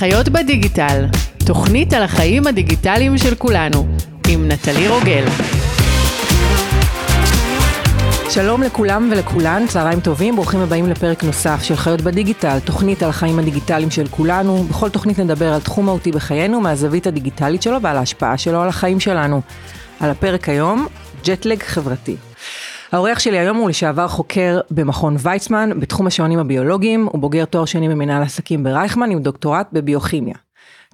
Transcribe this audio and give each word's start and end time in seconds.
חיות 0.00 0.28
בדיגיטל, 0.28 1.04
תוכנית 1.46 1.92
על 1.92 2.02
החיים 2.02 2.46
הדיגיטליים 2.46 3.18
של 3.18 3.34
כולנו, 3.34 3.86
עם 4.28 4.48
נטלי 4.48 4.88
רוגל. 4.88 5.24
שלום 8.30 8.62
לכולם 8.62 9.08
ולכולן, 9.12 9.66
צהריים 9.66 10.00
טובים, 10.00 10.36
ברוכים 10.36 10.60
הבאים 10.60 10.90
לפרק 10.90 11.24
נוסף 11.24 11.62
של 11.62 11.76
חיות 11.76 12.00
בדיגיטל, 12.00 12.58
תוכנית 12.64 13.02
על 13.02 13.10
החיים 13.10 13.38
הדיגיטליים 13.38 13.90
של 13.90 14.06
כולנו. 14.10 14.64
בכל 14.64 14.88
תוכנית 14.88 15.18
נדבר 15.18 15.52
על 15.52 15.60
תחום 15.60 15.86
מהותי 15.86 16.12
בחיינו, 16.12 16.60
מהזווית 16.60 17.06
הדיגיטלית 17.06 17.62
שלו 17.62 17.82
ועל 17.82 17.96
ההשפעה 17.96 18.38
שלו 18.38 18.62
על 18.62 18.68
החיים 18.68 19.00
שלנו. 19.00 19.40
על 20.00 20.10
הפרק 20.10 20.48
היום, 20.48 20.86
ג'טלג 21.24 21.62
חברתי. 21.62 22.16
האורח 22.92 23.18
שלי 23.18 23.38
היום 23.38 23.56
הוא 23.56 23.68
לשעבר 23.68 24.08
חוקר 24.08 24.60
במכון 24.70 25.16
ויצמן 25.18 25.80
בתחום 25.80 26.06
השעונים 26.06 26.38
הביולוגיים, 26.38 27.06
הוא 27.12 27.20
בוגר 27.20 27.44
תואר 27.44 27.64
שני 27.64 27.88
במנהל 27.88 28.22
עסקים 28.22 28.64
ברייכמן 28.64 29.10
עם 29.10 29.22
דוקטורט 29.22 29.68
בביוכימיה. 29.72 30.34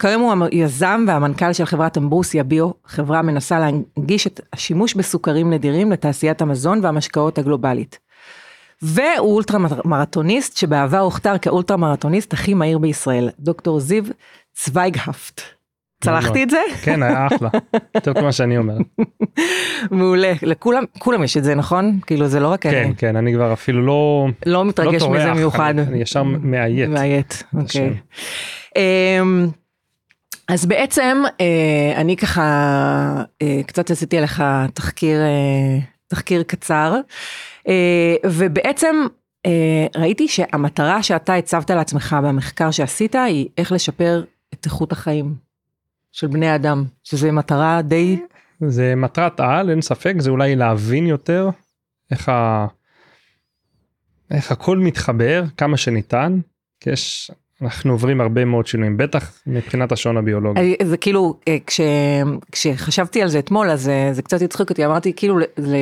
כיום 0.00 0.22
הוא 0.22 0.46
היזם 0.52 1.04
והמנכ"ל 1.08 1.52
של 1.52 1.64
חברת 1.64 1.98
אמברוסיה 1.98 2.44
ביו, 2.44 2.70
חברה 2.86 3.22
מנסה 3.22 3.58
להנגיש 3.58 4.26
את 4.26 4.40
השימוש 4.52 4.94
בסוכרים 4.94 5.52
נדירים 5.52 5.92
לתעשיית 5.92 6.42
המזון 6.42 6.80
והמשקאות 6.82 7.38
הגלובלית. 7.38 7.98
והוא 8.82 9.34
אולטרה 9.34 9.58
מרתוניסט 9.84 10.56
שבעבר 10.56 10.98
הוכתר 10.98 11.38
כאולטרה 11.38 11.76
מרתוניסט 11.76 12.32
הכי 12.32 12.54
מהיר 12.54 12.78
בישראל, 12.78 13.30
דוקטור 13.38 13.80
זיו 13.80 14.04
צוויגהפט. 14.54 15.55
צלחתי 16.06 16.42
את 16.42 16.50
זה? 16.50 16.60
כן, 16.84 17.02
היה 17.02 17.26
אחלה. 17.26 17.48
יותר 17.94 18.14
כמו 18.14 18.32
שאני 18.32 18.58
אומר. 18.58 18.74
מעולה. 19.90 20.32
לכולם, 20.42 20.84
כולם 20.98 21.22
יש 21.24 21.36
את 21.36 21.44
זה, 21.44 21.54
נכון? 21.54 21.98
כאילו 22.06 22.28
זה 22.28 22.40
לא 22.40 22.48
רק 22.48 22.62
כן. 22.62 22.90
כן, 22.98 23.16
אני 23.16 23.32
כבר 23.34 23.52
אפילו 23.52 23.86
לא... 23.86 24.26
לא 24.46 24.64
מתרגש 24.64 25.02
לא 25.02 25.10
מזה 25.10 25.32
מיוחד. 25.32 25.74
אני- 25.78 26.02
ישר 26.02 26.22
מאיית. 26.22 26.88
מאיית, 26.88 27.42
אוקיי. 27.54 27.94
אמ, 28.76 29.46
אז 30.48 30.66
בעצם 30.66 31.22
אה, 31.40 32.00
אני 32.00 32.16
ככה 32.16 32.42
אה, 33.42 33.60
קצת 33.66 33.90
עשיתי 33.90 34.18
עליך 34.18 34.42
תחקיר, 34.74 35.20
אה, 35.20 35.78
תחקיר 36.08 36.42
קצר, 36.42 36.94
ובעצם 38.26 38.96
ראיתי 39.96 40.28
שהמטרה 40.28 41.02
שאתה 41.02 41.34
הצבת 41.34 41.70
לעצמך 41.70 42.16
במחקר 42.24 42.70
שעשית 42.70 43.14
היא 43.14 43.48
איך 43.58 43.72
לשפר 43.72 44.22
את 44.54 44.64
איכות 44.66 44.92
החיים 44.92 45.34
של 46.16 46.26
בני 46.26 46.54
אדם, 46.54 46.84
שזה 47.04 47.32
מטרה 47.32 47.82
די, 47.82 48.20
זה 48.60 48.94
מטרת 48.96 49.40
על, 49.40 49.70
אין 49.70 49.82
ספק, 49.82 50.14
זה 50.18 50.30
אולי 50.30 50.56
להבין 50.56 51.06
יותר 51.06 51.50
איך, 52.10 52.28
ה... 52.28 52.66
איך 54.30 54.52
הכל 54.52 54.78
מתחבר 54.78 55.44
כמה 55.56 55.76
שניתן, 55.76 56.38
כי 56.80 56.90
יש, 56.90 57.30
אנחנו 57.62 57.92
עוברים 57.92 58.20
הרבה 58.20 58.44
מאוד 58.44 58.66
שינויים, 58.66 58.96
בטח 58.96 59.42
מבחינת 59.46 59.92
השעון 59.92 60.16
הביולוגי. 60.16 60.60
אה, 60.80 60.86
זה 60.86 60.96
כאילו, 60.96 61.40
אה, 61.48 61.56
כש, 61.66 61.80
כשחשבתי 62.52 63.22
על 63.22 63.28
זה 63.28 63.38
אתמול, 63.38 63.70
אז 63.70 63.88
אה, 63.88 64.08
זה 64.12 64.22
קצת 64.22 64.42
הצחיק 64.42 64.70
אותי, 64.70 64.86
אמרתי 64.86 65.12
כאילו, 65.16 65.38
זה, 65.56 65.78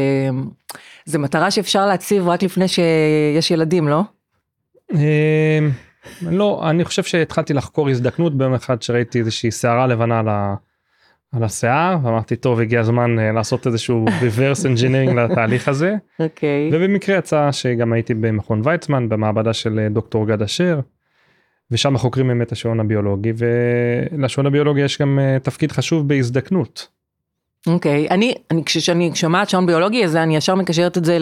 זה 1.05 1.19
מטרה 1.19 1.51
שאפשר 1.51 1.87
להציב 1.87 2.29
רק 2.29 2.43
לפני 2.43 2.69
שיש 2.69 3.51
ילדים, 3.51 3.89
לא? 3.89 4.03
לא, 6.23 6.71
אני 6.71 6.85
חושב 6.85 7.03
שהתחלתי 7.03 7.55
לחקור 7.55 7.89
הזדקנות 7.89 8.39
ביום 8.39 8.55
אחד 8.55 8.83
שראיתי 8.83 9.19
איזושהי 9.19 9.51
שערה 9.51 9.87
לבנה 9.87 10.19
על, 10.19 10.29
ה... 10.29 10.55
על 11.33 11.45
השיער, 11.45 11.97
ואמרתי 12.03 12.37
טוב 12.37 12.61
הגיע 12.61 12.81
הזמן 12.81 13.19
אה, 13.19 13.33
לעשות 13.33 13.67
איזשהו 13.67 14.05
reverse 14.21 14.65
engineering 14.65 15.15
לתהליך 15.15 15.69
הזה, 15.69 15.95
אוקיי. 16.21 16.71
ובמקרה 16.73 17.17
יצא 17.17 17.53
שגם 17.53 17.93
הייתי 17.93 18.15
במכון 18.15 18.61
ויצמן 18.65 19.09
במעבדה 19.09 19.53
של 19.53 19.79
אה, 19.79 19.89
דוקטור 19.89 20.27
גד 20.27 20.43
אשר, 20.43 20.81
ושם 21.71 21.99
חוקרים 21.99 22.29
באמת 22.29 22.53
השעון 22.53 22.81
הביולוגי, 22.81 23.33
ולשעון 23.37 24.47
הביולוגי 24.47 24.81
יש 24.81 25.01
גם 25.01 25.19
אה, 25.19 25.39
תפקיד 25.43 25.73
חשוב 25.73 26.09
בהזדקנות. 26.09 26.89
אוקיי, 27.67 28.09
אני, 28.11 28.35
אני 28.51 28.65
כשאני 28.65 29.11
שומעת 29.15 29.51
שעון 29.51 29.67
ביולוגי, 29.67 30.05
אז 30.05 30.17
אני 30.17 30.37
ישר 30.37 30.55
מקשרת 30.55 30.99
את 30.99 31.05
זה 31.05 31.19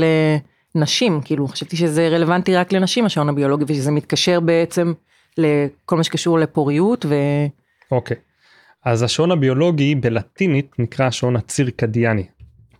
לנשים, 0.75 1.21
כאילו, 1.25 1.49
חשבתי 1.49 1.77
שזה 1.77 2.09
רלוונטי 2.09 2.57
רק 2.57 2.73
לנשים, 2.73 3.07
השעון 3.07 3.29
הביולוגי, 3.29 3.65
ושזה 3.69 3.91
מתקשר 3.91 4.41
בעצם 4.41 4.93
לכל 5.39 5.97
מה 5.97 6.05
שקשור 6.05 6.39
לפוריות, 6.39 7.07
ו... 7.09 7.15
אוקיי. 7.91 8.17
אז 8.85 9.03
השעון 9.03 9.31
הביולוגי 9.31 9.95
בלטינית 9.95 10.79
נקרא 10.79 11.07
השעון 11.07 11.37
הצירקדיאני. 11.37 12.27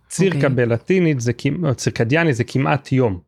צירקה 0.07 0.37
אוקיי. 0.37 0.49
בלטינית 0.49 1.19
זה 1.19 1.31
צירקדיאני 1.75 2.33
זה 2.33 2.43
כמעט 2.43 2.91
יום. 2.91 3.19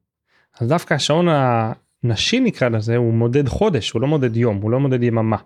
אז 0.59 0.67
דווקא 0.67 0.93
השעון 0.93 1.27
הנשי 1.29 2.39
נקרא 2.39 2.69
לזה 2.69 2.95
הוא 2.95 3.13
מודד 3.13 3.47
חודש, 3.47 3.91
הוא 3.91 4.01
לא 4.01 4.07
מודד 4.07 4.37
יום, 4.37 4.57
הוא 4.61 4.71
לא 4.71 4.79
מודד 4.79 5.03
יממה. 5.03 5.37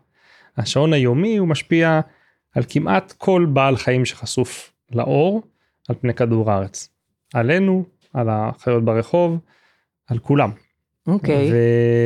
השעון 0.58 0.94
היומי 0.94 1.38
הוא 1.38 1.48
משפיע 1.48 2.00
על 2.56 2.64
כמעט 2.70 3.14
כל 3.18 3.46
בעל 3.54 3.78
חיים 3.78 4.06
שחשוף 4.06 4.74
לאור 4.92 5.42
על 5.90 5.96
פני 6.02 6.14
כדור 6.14 6.52
הארץ. 6.52 6.90
עלינו, 7.34 7.86
על 8.14 8.28
החיות 8.30 8.86
ברחוב, 8.86 9.40
על 10.08 10.20
כולם. 10.20 10.52
אוקיי, 11.08 11.52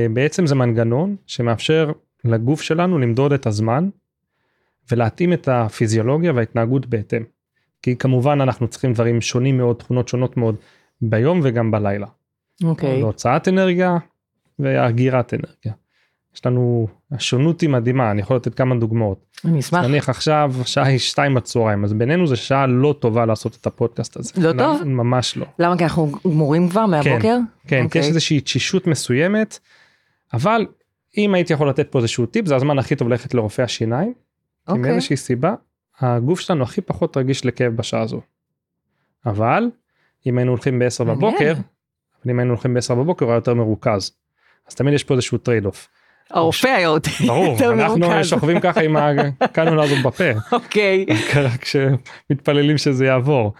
ובעצם 0.09 0.47
זה 0.47 0.55
מנגנון 0.55 1.15
שמאפשר 1.27 1.91
לגוף 2.23 2.61
שלנו 2.61 2.99
למדוד 2.99 3.33
את 3.33 3.47
הזמן 3.47 3.89
ולהתאים 4.91 5.33
את 5.33 5.47
הפיזיולוגיה 5.47 6.33
וההתנהגות 6.33 6.85
בהתאם. 6.85 7.23
כי 7.81 7.95
כמובן 7.95 8.41
אנחנו 8.41 8.67
צריכים 8.67 8.93
דברים 8.93 9.21
שונים 9.21 9.57
מאוד, 9.57 9.75
תכונות 9.75 10.07
שונות 10.07 10.37
מאוד 10.37 10.55
ביום 11.01 11.39
וגם 11.43 11.71
בלילה. 11.71 12.07
אוקיי, 12.63 12.99
להוצאת 12.99 13.47
אנרגיה 13.47 13.97
והגירת 14.59 15.33
אנרגיה. 15.33 15.73
יש 16.35 16.45
לנו, 16.45 16.87
השונות 17.11 17.61
היא 17.61 17.69
מדהימה, 17.69 18.11
אני 18.11 18.21
יכול 18.21 18.35
לתת 18.35 18.55
כמה 18.55 18.75
דוגמאות. 18.75 19.37
אני 19.45 19.59
אשמח. 19.59 19.85
נניח 19.85 20.09
עכשיו 20.09 20.53
השעה 20.61 20.85
היא 20.85 20.99
שתיים 20.99 21.33
בצהריים, 21.33 21.83
אז 21.83 21.93
בינינו 21.93 22.27
זה 22.27 22.35
שעה 22.35 22.67
לא 22.67 22.95
טובה 22.99 23.25
לעשות 23.25 23.57
את 23.61 23.67
הפודקאסט 23.67 24.17
הזה. 24.17 24.31
לא 24.37 24.53
טוב? 24.57 24.83
ממש 24.83 25.37
לא. 25.37 25.45
למה? 25.59 25.77
כי 25.77 25.83
אנחנו 25.83 26.11
גמורים 26.27 26.69
כבר 26.69 26.85
מהבוקר? 26.85 27.19
כן, 27.19 27.41
כי 27.67 27.81
אוקיי. 27.81 28.01
יש 28.01 28.07
איזושהי 28.07 28.41
תשישות 28.41 28.87
מסוימת, 28.87 29.59
אבל 30.33 30.65
אם 31.17 31.33
הייתי 31.33 31.53
יכול 31.53 31.69
לתת 31.69 31.91
פה 31.91 31.99
איזשהו 31.99 32.25
טיפ, 32.25 32.47
זה 32.47 32.55
הזמן 32.55 32.79
הכי 32.79 32.95
טוב 32.95 33.07
ללכת 33.07 33.33
לרופא 33.33 33.61
השיניים, 33.61 34.13
כי 34.13 34.71
אוקיי. 34.71 34.81
מאיזושהי 34.81 35.17
סיבה, 35.17 35.55
הגוף 35.99 36.39
שלנו 36.39 36.63
הכי 36.63 36.81
פחות 36.81 37.17
רגיש 37.17 37.45
לכאב 37.45 37.75
בשעה 37.75 38.01
הזו. 38.01 38.21
אבל, 39.25 39.69
אם 40.25 40.37
היינו 40.37 40.51
הולכים 40.51 40.79
ב-10 40.79 41.03
מעניין. 41.03 41.17
בבוקר, 41.17 41.53
אבל 41.53 42.31
אם 42.31 42.39
היינו 42.39 42.53
הולכים 42.53 42.73
ב-10 42.73 42.93
בבוקר 42.95 43.25
הוא 43.25 43.31
היה 43.31 43.37
יותר 43.37 43.53
מרוכז. 43.53 44.11
אז 44.69 44.75
תמיד 44.75 44.93
יש 44.93 45.03
פה 45.03 45.13
איזשהו 45.13 45.37
trade 45.37 45.65
off. 45.65 45.89
הרופא 46.31 46.67
היה 46.67 46.81
יותר 46.81 47.11
ברור, 47.27 47.57
אנחנו 47.73 47.97
מרוכז. 47.97 48.25
שוכבים 48.25 48.59
ככה 48.59 48.81
עם 48.81 48.95
הקנולה 49.41 49.83
הזאת 49.83 49.97
בפה, 50.03 50.23
אוקיי, 50.51 51.05
רק 51.35 51.61
כשמתפללים 51.61 52.77
שזה 52.77 53.05
יעבור. 53.05 53.53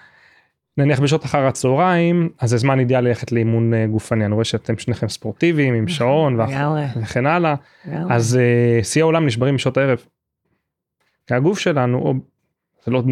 נניח 0.77 0.99
בשעות 0.99 1.25
אחר 1.25 1.45
הצהריים, 1.47 2.29
אז 2.39 2.49
זה 2.49 2.57
זמן 2.57 2.79
אידיאלי 2.79 3.09
ללכת 3.09 3.31
לאימון 3.31 3.73
אה, 3.73 3.85
גופני, 3.87 4.25
אני 4.25 4.33
רואה 4.33 4.45
שאתם 4.45 4.77
שניכם 4.77 5.09
ספורטיביים 5.09 5.73
עם 5.73 5.87
שעון 5.87 6.39
ואח- 6.39 6.49
לגמרי, 6.49 6.83
וכן 7.01 7.25
הלאה. 7.25 7.55
אז 8.09 8.37
אה, 8.41 8.83
שיא 8.83 9.01
העולם 9.01 9.25
נשברים 9.25 9.55
בשעות 9.55 9.77
הערב. 9.77 9.97
כי 11.27 11.33
הגוף 11.33 11.59
שלנו, 11.59 11.97
או, 11.97 12.13
זה 12.85 12.91
לא 12.91 13.03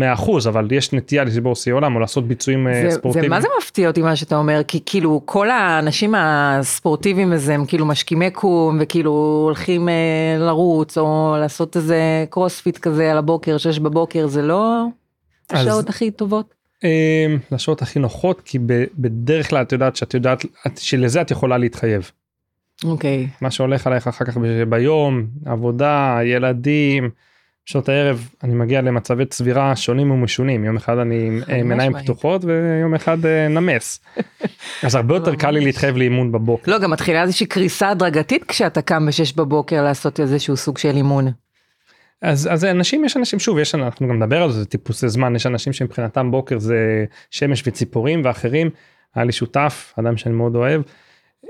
100% 0.46 0.50
אבל 0.50 0.72
יש 0.72 0.94
נטייה 0.94 1.24
לשבור 1.24 1.56
שיא 1.56 1.74
עולם 1.74 1.96
או 1.96 2.00
לעשות 2.00 2.28
ביצועים 2.28 2.68
אה, 2.68 2.74
זה, 2.90 2.92
ספורטיביים. 2.92 3.30
זה 3.32 3.36
מה 3.36 3.42
זה 3.42 3.48
מפתיע 3.62 3.88
אותי 3.88 4.02
מה 4.02 4.16
שאתה 4.16 4.36
אומר, 4.38 4.62
כי 4.68 4.80
כאילו 4.86 5.22
כל 5.26 5.50
האנשים 5.50 6.14
הספורטיביים 6.18 7.32
וזה 7.34 7.54
הם 7.56 7.66
כאילו 7.66 7.86
משכימי 7.86 8.32
קום 8.32 8.78
וכאילו 8.82 9.12
הולכים 9.46 9.90
אה, 9.90 9.94
לרוץ 10.40 10.98
או 10.98 11.36
לעשות 11.40 11.78
איזה 11.78 12.26
קרוספיט 12.30 12.78
כזה 12.78 13.12
על 13.12 13.18
הבוקר, 13.18 13.58
שש 13.58 13.80
בבוקר, 13.80 14.28
זה 14.28 14.42
לא 14.42 14.84
אז- 15.50 15.68
השעות 15.68 15.90
הכי 15.90 16.12
טובות? 16.12 16.54
אה, 16.84 17.26
לשעות 17.52 17.82
הכי 17.82 18.00
נוחות 18.00 18.42
כי 18.46 18.60
ב- 18.60 18.84
בדרך 18.98 19.50
כלל 19.50 19.62
את 19.62 19.72
יודעת 19.72 19.96
שאת 19.96 20.14
יודעת 20.14 20.46
שלזה 20.78 21.22
את 21.22 21.32
יכולה 21.32 21.58
להתחייב. 21.58 22.12
אוקיי, 22.86 23.28
מה 23.42 23.52
שהולך 23.52 23.88
עלייך 23.88 24.08
אחר 24.08 24.26
כך 24.26 24.38
ב- 24.38 24.64
ביום, 24.70 25.26
עבודה, 25.46 26.20
ילדים, 26.24 27.10
שעות 27.66 27.90
הערב, 27.90 28.30
אני 28.44 28.54
מגיע 28.54 28.82
למצבי 28.82 29.26
צבירה 29.26 29.76
שונים 29.76 30.12
ומשונים, 30.12 30.66
יום 30.66 30.78
אחד 30.78 30.98
אני 30.98 31.28
עם 31.28 31.40
אה, 31.50 31.56
עיניים 31.56 31.68
מעניין. 31.92 32.04
פתוחות 32.04 32.46
ויום 32.46 32.96
אחד 32.96 33.26
אה, 33.26 33.48
נמס. 33.48 34.00
אז 34.86 34.96
הרבה 34.96 35.16
יותר 35.16 35.36
קל 35.36 35.52
לי. 35.52 35.60
להתחייב 35.66 35.98
לאימון 35.98 36.32
בבוקר. 36.32 36.72
לא 36.72 36.80
גם 36.80 36.92
מתחילה 36.92 37.22
איזושהי 37.22 37.46
קריסה 37.46 37.90
הדרגתית 37.90 38.44
כשאתה 38.44 38.82
קם 38.82 39.06
בשש 39.06 39.34
בבוקר 39.34 39.84
לעשות 39.84 40.20
איזשהו 40.20 40.58
סוג 40.58 40.78
של 40.78 40.96
אימון. 40.96 41.28
אז 42.22 42.50
אז 42.52 42.66
אנשים 42.66 43.06
יש 43.06 43.18
אנשים 43.18 43.40
שוב 43.40 43.60
יש 43.60 43.76
אנחנו 43.76 44.08
גם 44.08 44.24
נדבר 44.24 44.44
על 44.44 44.52
זה 44.52 44.66
טיפוסי 44.66 45.10
זמן 45.10 45.36
יש 45.36 45.46
אנשים 45.46 45.74
שמבחינתם 45.74 46.32
בוקר 46.32 46.60
זה 46.60 47.06
שמש 47.32 47.64
וציפורים 47.68 48.22
ואחרים 48.26 48.70
היה 49.16 49.26
לי 49.26 49.32
שותף 49.32 49.94
אדם 50.00 50.18
שאני 50.18 50.36
מאוד 50.36 50.56
אוהב 50.56 50.82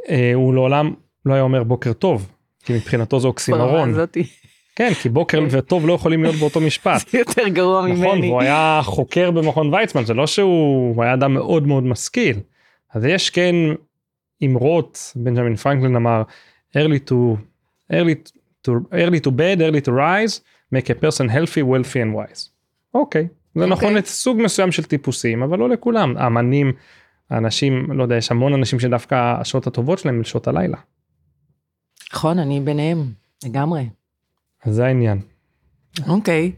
אה, 0.09 0.31
הוא 0.33 0.53
לעולם 0.53 0.93
לא 1.25 1.33
היה 1.33 1.43
אומר 1.43 1.63
בוקר 1.63 1.93
טוב 1.93 2.31
כי 2.63 2.73
מבחינתו 2.73 3.19
זה 3.19 3.27
הזאתי. 3.89 4.23
כן 4.81 4.93
כי 4.93 5.09
בוקר 5.09 5.39
וטוב 5.51 5.87
לא 5.87 5.93
יכולים 5.93 6.23
להיות 6.23 6.35
באותו 6.35 6.61
משפט. 6.61 7.09
זה 7.09 7.17
יותר 7.23 7.47
גרוע 7.47 7.87
נכון, 7.87 7.97
ממני. 7.97 8.27
והוא 8.27 8.41
היה 8.41 8.81
חוקר 8.83 9.31
במכון 9.31 9.73
ויצמן, 9.73 10.05
זה 10.05 10.13
לא 10.13 10.27
שהוא 10.27 10.95
הוא 10.95 11.03
היה 11.03 11.13
אדם 11.13 11.33
מאוד 11.33 11.67
מאוד 11.67 11.83
משכיל. 11.83 12.39
אז 12.93 13.05
יש 13.05 13.29
כן 13.29 13.55
אמרות, 14.45 15.13
בנג'מין 15.15 15.55
פרנקלין 15.55 15.95
אמר, 15.95 16.23
early 16.77 17.09
to, 17.09 17.13
early 17.93 18.15
to, 18.67 18.71
early 18.71 19.19
to 19.25 19.29
bed, 19.29 19.59
early 19.59 19.87
to 19.87 19.91
rise, 19.91 20.39
make 20.75 20.89
a 20.89 21.03
person 21.03 21.29
healthy, 21.29 21.61
wealthy 21.61 21.97
and 21.97 22.15
wise. 22.15 22.49
אוקיי, 22.93 23.27
זה 23.55 23.65
נכון 23.65 23.87
אוקיי. 23.87 24.01
לסוג 24.01 24.41
מסוים 24.41 24.71
של 24.71 24.83
טיפוסים, 24.83 25.43
אבל 25.43 25.59
לא 25.59 25.69
לכולם. 25.69 26.17
אמנים, 26.17 26.73
אנשים, 27.31 27.91
לא 27.91 28.03
יודע, 28.03 28.15
יש 28.15 28.31
המון 28.31 28.53
אנשים 28.53 28.79
שדווקא 28.79 29.35
השעות 29.39 29.67
הטובות 29.67 29.99
שלהם 29.99 30.15
הן 30.15 30.23
שעות 30.23 30.47
הלילה. 30.47 30.77
נכון, 32.13 32.39
אני 32.39 32.59
ביניהם, 32.59 32.97
לגמרי. 33.45 34.00
אז 34.65 34.75
זה 34.75 34.85
העניין. 34.85 35.21
אוקיי. 36.07 36.51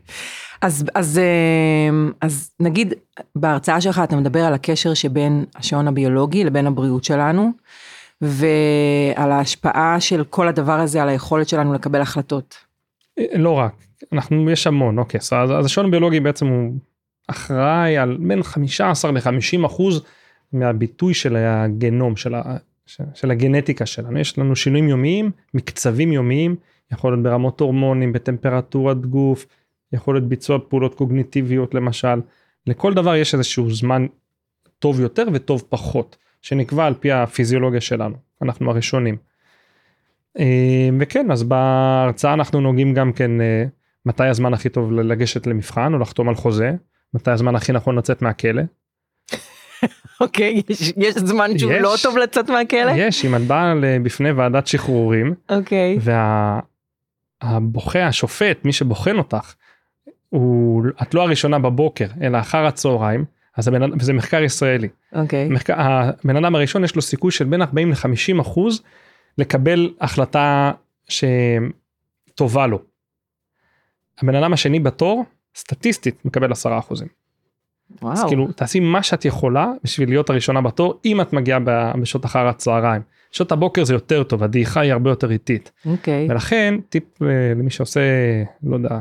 אז, 0.61 0.85
אז, 0.95 1.17
אה, 1.17 2.11
אז 2.21 2.51
נגיד 2.59 2.93
בהרצאה 3.35 3.81
שלך 3.81 4.01
אתה 4.03 4.15
מדבר 4.15 4.39
על 4.39 4.53
הקשר 4.53 4.93
שבין 4.93 5.45
השעון 5.55 5.87
הביולוגי 5.87 6.43
לבין 6.43 6.67
הבריאות 6.67 7.03
שלנו, 7.03 7.51
ועל 8.21 9.31
ההשפעה 9.31 9.99
של 9.99 10.23
כל 10.23 10.47
הדבר 10.47 10.79
הזה 10.79 11.01
על 11.01 11.09
היכולת 11.09 11.49
שלנו 11.49 11.73
לקבל 11.73 12.01
החלטות. 12.01 12.55
אה, 13.19 13.25
לא 13.33 13.49
רק, 13.49 13.73
אנחנו, 14.13 14.49
יש 14.49 14.67
המון, 14.67 14.97
אוקיי, 14.97 15.19
אז, 15.19 15.51
אז 15.51 15.65
השעון 15.65 15.87
הביולוגי 15.87 16.19
בעצם 16.19 16.47
הוא 16.47 16.73
אחראי 17.27 17.97
על 17.97 18.17
בין 18.19 18.43
15 18.43 19.11
ל-50 19.11 19.65
אחוז 19.65 20.01
מהביטוי 20.53 21.13
של 21.13 21.35
הגנום, 21.35 22.15
של, 22.15 22.35
ה, 22.35 22.41
של, 22.85 23.03
של 23.13 23.31
הגנטיקה 23.31 23.85
שלנו. 23.85 24.19
יש 24.19 24.37
לנו 24.37 24.55
שינויים 24.55 24.89
יומיים, 24.89 25.31
מקצבים 25.53 26.13
יומיים, 26.13 26.55
יכול 26.91 27.13
להיות 27.13 27.23
ברמות 27.23 27.59
הורמונים, 27.59 28.13
בטמפרטורת 28.13 29.05
גוף, 29.05 29.45
יכול 29.93 30.15
להיות 30.15 30.27
ביצוע 30.27 30.57
פעולות 30.69 30.95
קוגניטיביות 30.95 31.73
למשל. 31.73 32.21
לכל 32.67 32.93
דבר 32.93 33.15
יש 33.15 33.33
איזשהו 33.33 33.71
זמן 33.71 34.05
טוב 34.79 34.99
יותר 34.99 35.27
וטוב 35.33 35.63
פחות, 35.69 36.17
שנקבע 36.41 36.85
על 36.85 36.93
פי 36.93 37.11
הפיזיולוגיה 37.11 37.81
שלנו, 37.81 38.15
אנחנו 38.41 38.71
הראשונים. 38.71 39.17
אה, 40.39 40.89
וכן, 40.99 41.31
אז 41.31 41.43
בהרצאה 41.43 42.33
אנחנו 42.33 42.61
נוגעים 42.61 42.93
גם 42.93 43.13
כן 43.13 43.41
אה, 43.41 43.65
מתי 44.05 44.27
הזמן 44.27 44.53
הכי 44.53 44.69
טוב 44.69 44.91
לגשת 44.91 45.47
למבחן 45.47 45.93
או 45.93 45.99
לחתום 45.99 46.29
על 46.29 46.35
חוזה, 46.35 46.71
מתי 47.13 47.31
הזמן 47.31 47.55
הכי 47.55 47.71
נכון 47.71 47.95
לצאת 47.95 48.21
מהכלא. 48.21 48.61
אוקיי, 50.21 50.61
יש, 50.69 50.93
יש 50.97 51.15
זמן 51.15 51.57
שהוא 51.57 51.71
יש. 51.71 51.81
לא 51.81 51.93
טוב 52.03 52.17
לצאת 52.17 52.49
מהכלא? 52.49 52.91
יש, 52.95 53.25
אם 53.25 53.35
את 53.35 53.41
באה 53.41 53.73
בפני 54.03 54.31
ועדת 54.31 54.67
שחרורים, 54.67 55.33
אוקיי. 55.49 55.97
והבוכה, 57.43 58.07
השופט, 58.07 58.65
מי 58.65 58.73
שבוחן 58.73 59.17
אותך, 59.17 59.53
הוא, 60.29 60.83
את 61.01 61.13
לא 61.13 61.21
הראשונה 61.21 61.59
בבוקר, 61.59 62.07
אלא 62.21 62.39
אחר 62.39 62.65
הצהריים, 62.65 63.25
אז 63.57 63.67
הבן, 63.67 63.99
וזה 63.99 64.13
מחקר 64.13 64.43
ישראלי. 64.43 64.87
אוקיי. 65.15 65.49
מחקר, 65.49 65.73
הבן 65.77 66.35
אדם 66.35 66.55
הראשון 66.55 66.83
יש 66.83 66.95
לו 66.95 67.01
סיכוי 67.01 67.31
של 67.31 67.45
בין 67.45 67.61
40 67.61 67.91
ל-50 67.91 68.41
אחוז 68.41 68.83
לקבל 69.37 69.93
החלטה 70.01 70.71
שטובה 71.09 72.67
לו. 72.67 72.79
הבן 74.21 74.35
אדם 74.35 74.53
השני 74.53 74.79
בתור, 74.79 75.25
סטטיסטית, 75.55 76.25
מקבל 76.25 76.51
10 76.51 76.79
אחוזים. 76.79 77.07
אז 77.91 77.97
וואו. 78.01 78.27
כאילו 78.27 78.51
תעשי 78.51 78.79
מה 78.79 79.03
שאת 79.03 79.25
יכולה 79.25 79.71
בשביל 79.83 80.09
להיות 80.09 80.29
הראשונה 80.29 80.61
בתור 80.61 80.99
אם 81.05 81.21
את 81.21 81.33
מגיעה 81.33 81.59
בשעות 82.01 82.25
אחר 82.25 82.47
הצהריים. 82.47 83.01
שעות 83.33 83.51
הבוקר 83.51 83.83
זה 83.83 83.93
יותר 83.93 84.23
טוב 84.23 84.43
הדעיכה 84.43 84.79
היא 84.81 84.91
הרבה 84.91 85.09
יותר 85.09 85.31
איטית 85.31 85.71
אוקיי. 85.85 86.27
ולכן 86.29 86.75
טיפ 86.89 87.21
אה, 87.21 87.27
למי 87.55 87.69
שעושה 87.69 88.01
לא 88.63 88.75
יודע 88.75 88.99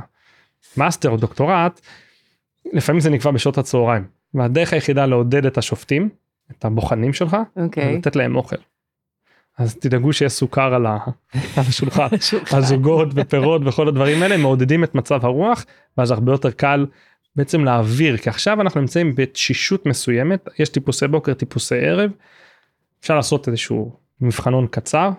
מאסטר 0.77 1.11
או 1.11 1.17
דוקטורט 1.17 1.81
לפעמים 2.73 3.01
זה 3.01 3.11
נקבע 3.11 3.31
בשעות 3.31 3.59
הצהריים 3.59 4.05
והדרך 4.35 4.73
היחידה 4.73 5.07
לעודד 5.07 5.47
את 5.47 5.59
השופטים 5.59 6.09
את 6.51 6.65
הבוחנים 6.65 7.13
שלך 7.13 7.37
זה 7.57 7.63
אוקיי. 7.65 7.99
לתת 7.99 8.17
להם 8.17 8.37
אוכל. 8.37 8.57
אז 9.59 9.75
תדאגו 9.75 10.13
שיש 10.13 10.33
סוכר 10.33 10.75
על 10.75 10.87
ה- 10.87 10.99
על 11.57 11.65
השולחן. 11.69 12.07
שולחן. 12.21 12.57
העוגות 12.57 13.09
ופירות 13.15 13.63
וכל 13.65 13.89
הדברים 13.89 14.23
האלה 14.23 14.37
מעודדים 14.37 14.85
את 14.85 14.95
מצב 14.95 15.25
הרוח 15.25 15.65
ואז 15.99 16.11
הרבה 16.11 16.33
יותר 16.33 16.51
קל 16.51 16.87
בעצם 17.37 17.65
להעביר 17.65 18.17
כי 18.17 18.29
עכשיו 18.29 18.61
אנחנו 18.61 18.81
נמצאים 18.81 19.15
בתשישות 19.15 19.87
מסוימת 19.87 20.49
יש 20.59 20.69
טיפוסי 20.69 21.09
בוקר 21.09 21.35
טיפוסי 21.35 21.75
ערב. 21.79 22.11
אפשר 23.01 23.17
לעשות 23.17 23.49
איזשהו 23.49 24.02
מבחנון 24.21 24.67
קצר. 24.67 25.11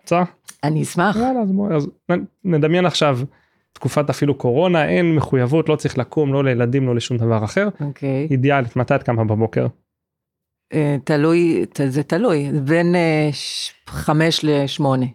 רוצה? 0.00 0.22
אני 0.64 0.82
אשמח. 0.82 1.16
יאללה 1.16 1.40
אז 1.40 1.52
בואי 1.52 1.74
אז 1.74 1.88
נדמיין 2.44 2.86
עכשיו 2.86 3.18
תקופת 3.72 4.10
אפילו 4.10 4.34
קורונה 4.34 4.88
אין 4.88 5.16
מחויבות 5.16 5.68
לא 5.68 5.76
צריך 5.76 5.98
לקום 5.98 6.32
לא 6.32 6.44
לילדים 6.44 6.86
לא 6.86 6.94
לשום 6.94 7.16
דבר 7.16 7.44
אחר 7.44 7.68
אוקיי. 7.80 8.28
אידיאלית 8.30 8.76
מתי 8.76 8.94
את 8.94 9.02
קמה 9.02 9.24
בבוקר 9.24 9.66
אה, 10.72 10.96
תלוי, 11.04 11.64
זה 11.88 12.02
תלוי, 12.02 12.50
בין 12.64 12.94
אה, 12.94 13.30
חמש 13.86 14.40
לשמונה. 14.42 15.06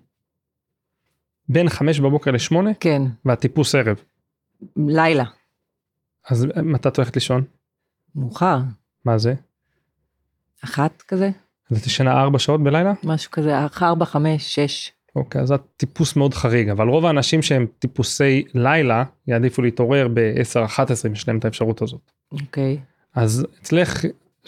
בין 1.49 1.69
5 1.69 1.99
בבוקר 1.99 2.31
ל-8 2.31 2.73
כן, 2.79 3.01
והטיפוס 3.25 3.75
ערב 3.75 3.97
לילה, 4.75 5.23
אז 6.29 6.47
מתי 6.63 6.87
את 6.87 6.97
הולכת 6.97 7.15
לישון 7.15 7.43
מאוחר, 8.15 8.57
מה 9.05 9.17
זה 9.17 9.33
אחת 10.63 11.01
כזה, 11.01 11.29
אז 11.71 11.77
את 11.77 11.87
ישנה 11.87 12.21
4 12.21 12.39
שעות 12.39 12.63
בלילה 12.63 12.93
משהו 13.03 13.31
כזה, 13.31 13.65
אח- 13.65 13.83
ארבע, 13.83 14.05
חמש, 14.05 14.55
שש. 14.55 14.91
אוקיי 15.15 15.41
אז 15.41 15.51
את 15.51 15.61
טיפוס 15.77 16.15
מאוד 16.15 16.33
חריג 16.33 16.69
אבל 16.69 16.87
רוב 16.87 17.05
האנשים 17.05 17.41
שהם 17.41 17.65
טיפוסי 17.79 18.43
לילה 18.53 19.03
יעדיפו 19.27 19.61
להתעורר 19.61 20.07
ב-10-11 20.13 20.79
אם 21.07 21.13
יש 21.13 21.27
להם 21.27 21.37
את 21.37 21.45
האפשרות 21.45 21.81
הזאת. 21.81 22.11
אוקיי. 22.31 22.77
אז 23.15 23.45
אצלך 23.61 24.05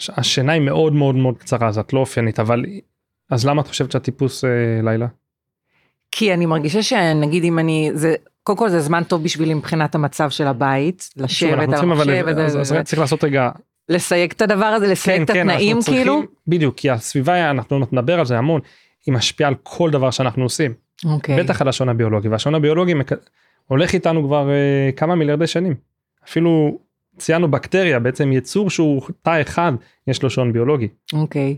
השינה 0.08 0.52
היא 0.52 0.62
מאוד 0.62 0.92
מאוד 0.92 1.14
מאוד 1.14 1.38
קצרה 1.38 1.68
אז 1.68 1.78
את 1.78 1.92
לא 1.92 1.98
אופיינית 1.98 2.40
אבל 2.40 2.64
אז 3.30 3.46
למה 3.46 3.62
את 3.62 3.66
חושבת 3.66 3.92
שאת 3.92 4.02
טיפוס 4.02 4.44
אה, 4.44 4.50
לילה? 4.82 5.06
כי 6.10 6.34
אני 6.34 6.46
מרגישה 6.46 6.82
שנגיד 6.82 7.44
אם 7.44 7.58
אני, 7.58 7.90
זה, 7.94 8.14
קודם 8.42 8.58
כל 8.58 8.68
זה 8.68 8.80
זמן 8.80 9.04
טוב 9.04 9.24
בשבילי 9.24 9.54
מבחינת 9.54 9.94
המצב 9.94 10.30
של 10.30 10.46
הבית, 10.46 11.08
לשבת 11.16 11.68
על 11.68 11.74
המחשב, 11.74 12.24
אז- 12.28 12.56
אז 12.56 12.68
זה- 12.68 12.82
צריך 12.82 12.98
לעשות 13.00 13.24
רגע 13.24 13.50
לסייג 13.92 14.30
את 14.36 14.42
הדבר 14.42 14.64
הזה, 14.66 14.86
לסייג 14.86 15.22
את 15.22 15.30
כן, 15.30 15.50
התנאים 15.50 15.78
צריכים- 15.78 15.96
כאילו. 15.96 16.22
בדיוק 16.48 16.76
כי 16.76 16.90
הסביבה 16.90 17.50
אנחנו 17.50 17.78
נדבר 17.92 18.18
על 18.20 18.26
זה 18.26 18.38
המון 18.38 18.60
היא 19.06 19.14
משפיעה 19.14 19.48
על 19.48 19.54
כל 19.62 19.90
דבר 19.90 20.10
שאנחנו 20.10 20.42
עושים 20.42 20.74
אוקיי. 21.04 21.42
בטח 21.42 21.60
על 21.62 21.68
השעון 21.68 21.88
הביולוגי 21.88 22.28
והשעון 22.28 22.54
הביולוגי 22.54 22.94
מק... 22.94 23.12
הולך 23.66 23.94
איתנו 23.94 24.24
כבר 24.24 24.50
אה, 24.50 24.90
כמה 24.96 25.14
מיליארדי 25.14 25.46
שנים 25.46 25.74
אפילו 26.28 26.78
ציינו 27.18 27.50
בקטריה 27.50 27.98
בעצם 28.00 28.32
יצור 28.32 28.70
שהוא 28.70 29.02
תא 29.22 29.40
אחד 29.40 29.72
יש 30.06 30.22
לו 30.22 30.30
שעון 30.30 30.52
ביולוגי 30.52 30.88
אוקיי. 31.12 31.56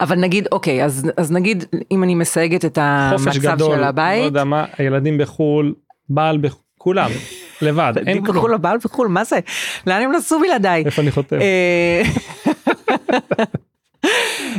אבל 0.00 0.16
נגיד, 0.18 0.48
אוקיי, 0.52 0.84
אז, 0.84 1.10
אז 1.16 1.32
נגיד 1.32 1.64
אם 1.90 2.02
אני 2.04 2.14
מסייגת 2.14 2.64
את 2.64 2.78
חופש 3.12 3.26
המצב 3.36 3.40
גדול 3.54 3.74
של 3.74 3.80
לא 3.80 3.86
הבית, 3.86 4.24
יודע 4.24 4.44
מה 4.44 4.64
הילדים 4.78 5.18
בחול 5.18 5.74
בעל 6.08 6.38
בחול 6.38 6.60
כולם 6.78 7.10
לבד 7.62 7.92
אין 8.06 8.24
כלום 8.24 8.36
בחו"ל 8.36 8.54
לבעל 8.54 8.78
בחו"ל, 8.84 9.08
מה 9.08 9.24
זה? 9.24 9.38
לאן 9.86 10.02
הם 10.02 10.12
נסעו 10.12 10.40
בלעדיי? 10.40 10.82
איפה 10.86 11.02
אני 11.02 11.10
חותם 11.10 11.36
אה, 11.40 12.02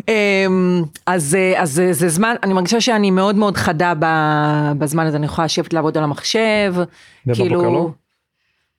אמ, 0.07 0.83
אז 1.05 1.35
אה, 1.35 1.61
אז 1.61 1.81
זה- 1.91 2.09
זמן, 2.09 2.35
אני 2.43 2.53
מרגישה 2.53 2.81
שאני 2.81 3.11
מאוד 3.11 3.35
מאוד 3.35 3.57
חדה 3.57 3.93
בזמן 4.77 5.05
הזה, 5.05 5.17
אני 5.17 5.25
יכולה 5.25 5.45
לשבת 5.45 5.73
לעבוד 5.73 5.97
על 5.97 6.03
המחשב, 6.03 6.73
ובבוקר 6.75 7.43
כאילו, 7.43 7.61
לא? 7.61 7.89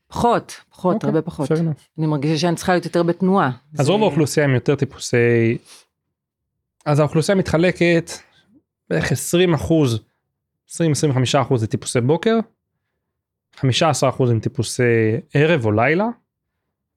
פחות, 0.08 0.56
פחות, 0.70 0.94
אוקיי, 0.94 1.08
הרבה 1.08 1.22
פחות. 1.22 1.52
אני 1.98 2.06
מרגישה 2.06 2.38
שאני 2.38 2.56
צריכה 2.56 2.72
להיות 2.72 2.84
יותר 2.84 3.02
בתנועה. 3.02 3.50
אז 3.78 3.88
רוב 3.88 4.02
האוכלוסייה 4.02 4.46
הם 4.46 4.54
יותר 4.54 4.74
טיפוסי 4.74 5.58
אז 6.86 6.98
האוכלוסייה 6.98 7.36
מתחלקת 7.36 8.10
בערך 8.90 9.12
20 9.12 9.54
אחוז 9.54 9.98
20-25 10.70 10.78
אחוז 11.42 11.60
זה 11.60 11.66
טיפוסי 11.66 12.00
בוקר 12.00 12.38
15 13.56 14.08
אחוז 14.08 14.30
הם 14.30 14.40
טיפוסי 14.40 14.82
ערב 15.34 15.64
או 15.64 15.72
לילה 15.72 16.06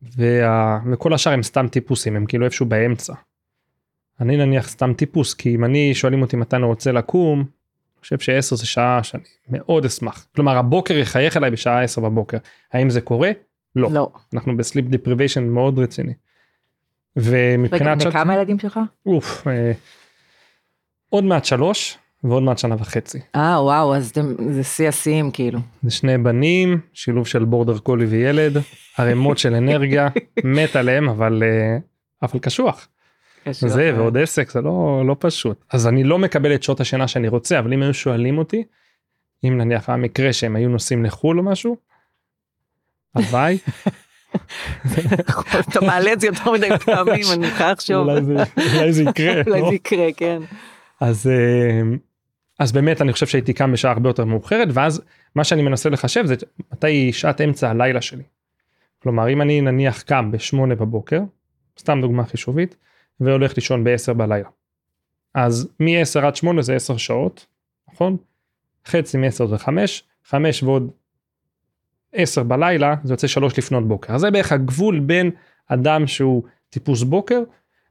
וה... 0.01 0.80
וכל 0.92 1.13
השאר 1.13 1.34
הם 1.34 1.44
סתם 1.44 1.68
טיפוסים 1.68 2.16
הם 2.16 2.25
כאילו 2.25 2.46
איפשהו 2.46 2.66
באמצע. 2.66 3.13
אני 4.20 4.38
נניח 4.38 4.70
סתם 4.70 4.94
טיפוס 4.94 5.34
כי 5.34 5.56
אם 5.56 5.66
אני 5.66 5.96
שואלים 5.96 6.22
אותי 6.22 6.36
מתי 6.36 6.56
אני 6.56 6.66
רוצה 6.66 6.92
לקום 6.92 7.39
אני 7.39 8.01
חושב 8.01 8.20
ש-10 8.20 8.56
זה 8.56 8.66
שעה 8.66 9.04
שאני 9.04 9.24
מאוד 9.50 9.86
אשמח 9.86 10.28
כלומר 10.36 10.58
הבוקר 10.58 10.94
יחייך 10.94 11.38
אליי 11.38 11.51
בשעה 11.51 11.84
10 11.84 12.01
בבוקר 12.01 12.38
האם 12.74 12.89
זה 12.89 13.01
קורה? 13.01 13.32
לא. 13.75 13.89
לא. 13.92 14.12
אנחנו 14.34 14.58
ב 14.58 14.62
sleep 14.62 14.86
deprivation 14.86 15.43
מאוד 15.44 15.80
רציני. 15.80 16.13
רגע, 17.18 17.30
ומבחינת 17.30 18.01
שעת, 18.01 18.10
וכמה 18.10 18.36
ילדים 18.36 18.60
שלך? 18.60 18.80
אוף, 19.06 19.48
אה, 19.48 19.72
עוד 21.10 21.24
מעט 21.24 21.46
שלוש 21.46 21.98
ועוד 22.23 22.43
מעט 22.43 22.57
שנה 22.57 22.75
וחצי. 22.79 23.19
אה, 23.35 23.63
וואו, 23.63 23.95
אז 23.95 24.09
אתם- 24.09 24.53
זה 24.53 24.63
שיא 24.63 24.88
השיאים 24.89 25.31
כאילו. 25.31 25.59
זה 25.83 25.91
שני 25.91 26.17
בנים, 26.17 26.79
שילוב 26.93 27.27
של 27.27 27.45
בורדר 27.45 27.77
קולי 27.77 28.05
וילד, 28.05 28.57
ערימות 28.97 29.38
של 29.38 29.53
אנרגיה, 29.55 30.07
מת 30.43 30.75
עליהם 30.75 31.09
אבל 31.09 31.43
אה, 31.45 31.77
אבל 32.21 32.39
קשוח. 32.39 32.88
זה 33.51 33.93
ועוד 33.97 34.17
עסק 34.17 34.51
זה 34.51 34.61
לא 34.61 35.03
לא 35.07 35.15
פשוט. 35.19 35.63
אז 35.73 35.88
אני 35.88 36.03
לא 36.03 36.17
מקבל 36.19 36.55
את 36.55 36.63
שעות 36.63 36.79
השינה 36.81 37.07
שאני 37.07 37.27
רוצה 37.27 37.59
אבל 37.59 37.73
אם 37.73 37.81
היו 37.83 37.93
שואלים 37.93 38.38
אותי, 38.38 38.63
אם 39.43 39.57
נניח 39.57 39.89
היה 39.89 39.97
מקרה 39.97 40.33
שהם 40.33 40.55
היו 40.55 40.69
נוסעים 40.69 41.05
לחו"ל 41.05 41.39
או 41.39 41.43
משהו, 41.43 41.77
הלוואי, 43.15 43.57
אתה 45.69 45.81
מעלה 45.81 46.13
את 46.13 46.19
זה 46.19 46.27
יותר 46.27 46.51
מדי 46.51 46.69
פעמים, 46.85 47.23
אני 47.33 47.47
יכולה 47.47 47.71
לחשוב. 47.71 48.09
אולי 48.09 48.21
זה- 48.93 49.03
יקרה. 49.03 49.41
אולי 49.47 49.61
לא? 49.61 49.69
זה 49.69 49.75
יקרה, 49.75 50.07
כן. 50.17 50.41
אז 51.01 51.27
אה, 51.27 51.81
אז 52.60 52.72
באמת 52.72 53.01
אני 53.01 53.13
חושב 53.13 53.28
שהייתי 53.28 53.54
קם 53.54 53.72
בשעה 53.72 53.92
הרבה 53.92 54.10
יותר 54.10 54.25
מאוחרת 54.25 54.68
ואז 54.74 55.01
מה 55.36 55.44
שאני 55.44 55.62
מנסה 55.62 55.89
לחשב 55.89 56.25
זה 56.25 56.36
מתי 56.74 56.88
היא 56.88 57.13
שעת 57.13 57.42
אמצע 57.42 57.70
הלילה 57.70 58.01
שלי. 58.01 58.24
כלומר 59.04 59.30
אם 59.30 59.42
אני 59.42 59.62
נניח 59.62 60.01
קם 60.01 60.32
בשמונה 60.32 60.75
בבוקר, 60.75 61.22
סתם 61.80 62.01
דוגמה 62.01 62.25
חישובית, 62.25 62.75
והולך 63.20 63.56
לישון 63.56 63.84
ב-10 63.84 64.13
בלילה. 64.13 64.50
אז 65.34 65.70
מ-10 65.80 66.25
עד 66.25 66.36
8 66.36 66.62
זה 66.62 66.75
10 66.75 66.98
שעות, 66.98 67.46
נכון? 67.94 68.18
חצי 68.86 69.18
מ-10 69.18 69.46
זה 69.46 69.58
5, 69.58 70.04
5 70.25 70.63
ועוד 70.63 70.92
10 72.13 72.44
בלילה 72.44 72.96
זה 73.04 73.13
יוצא 73.13 73.28
3 73.28 73.58
לפנות 73.58 73.88
בוקר. 73.88 74.13
אז 74.13 74.22
זה 74.22 74.32
בערך 74.32 74.51
הגבול 74.51 75.00
בין 75.00 75.32
אדם 75.68 76.08
שהוא 76.08 76.44
טיפוס 76.70 77.04
בוקר 77.04 77.42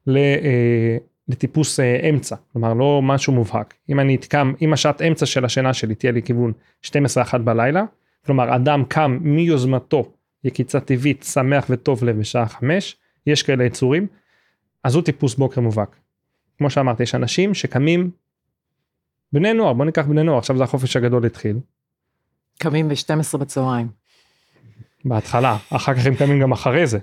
ל, 0.06 0.16
אה, 0.16 0.96
לטיפוס 1.28 1.80
אה, 1.80 2.10
אמצע, 2.10 2.36
כלומר 2.52 2.74
לא 2.74 3.00
משהו 3.02 3.32
מובהק. 3.32 3.74
אם 3.88 4.00
אני 4.00 4.14
אתקם, 4.14 4.52
אם 4.62 4.72
השעת 4.72 5.02
אמצע 5.02 5.26
של 5.26 5.44
השינה 5.44 5.74
שלי 5.74 5.94
תהיה 5.94 6.12
לי 6.12 6.22
כיוון 6.22 6.52
12-1 6.86 6.90
בלילה, 7.44 7.84
כלומר 8.26 8.56
אדם 8.56 8.84
קם 8.88 9.18
מיוזמתו, 9.20 10.12
יקיצה 10.44 10.80
טבעית, 10.80 11.22
שמח 11.22 11.66
וטוב 11.70 12.04
לב 12.04 12.18
בשעה 12.18 12.48
5, 12.48 12.96
יש 13.26 13.42
כאלה 13.42 13.64
יצורים, 13.64 14.06
אז 14.84 14.94
הוא 14.94 15.02
טיפוס 15.02 15.34
בוקר 15.34 15.60
מובהק. 15.60 15.96
כמו 16.58 16.70
שאמרתי, 16.70 17.02
יש 17.02 17.14
אנשים 17.14 17.54
שקמים, 17.54 18.10
בני 19.32 19.52
נוער, 19.52 19.72
בוא 19.72 19.84
ניקח 19.84 20.06
בני 20.06 20.22
נוער, 20.22 20.38
עכשיו 20.38 20.56
זה 20.56 20.64
החופש 20.64 20.96
הגדול 20.96 21.26
התחיל. 21.26 21.58
קמים 22.58 22.88
ב-12 22.88 23.38
בצהריים. 23.38 23.88
בהתחלה, 25.04 25.56
אחר 25.70 25.94
כך 25.94 26.06
הם 26.06 26.14
קמים 26.14 26.40
גם 26.40 26.52
אחרי 26.52 26.86
זה. 26.86 26.98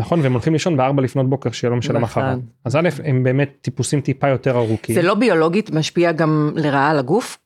נכון, 0.00 0.20
והם 0.20 0.32
הולכים 0.32 0.52
לישון 0.52 0.76
בארבע 0.76 1.02
לפנות 1.02 1.28
בוקר 1.30 1.50
שיהיה 1.50 1.70
יום 1.72 1.82
של. 1.82 1.96
המחרת. 1.96 2.38
אז 2.64 2.76
א', 2.76 2.88
הם 3.04 3.24
באמת 3.24 3.50
טיפוסים 3.60 4.00
טיפה 4.00 4.28
יותר 4.28 4.56
ארוכים. 4.58 4.94
זה 4.94 5.02
לא 5.02 5.14
ביולוגית 5.14 5.70
משפיע 5.70 6.12
גם 6.12 6.52
לרעה 6.56 6.90
על 6.90 6.98
הגוף? 6.98 7.38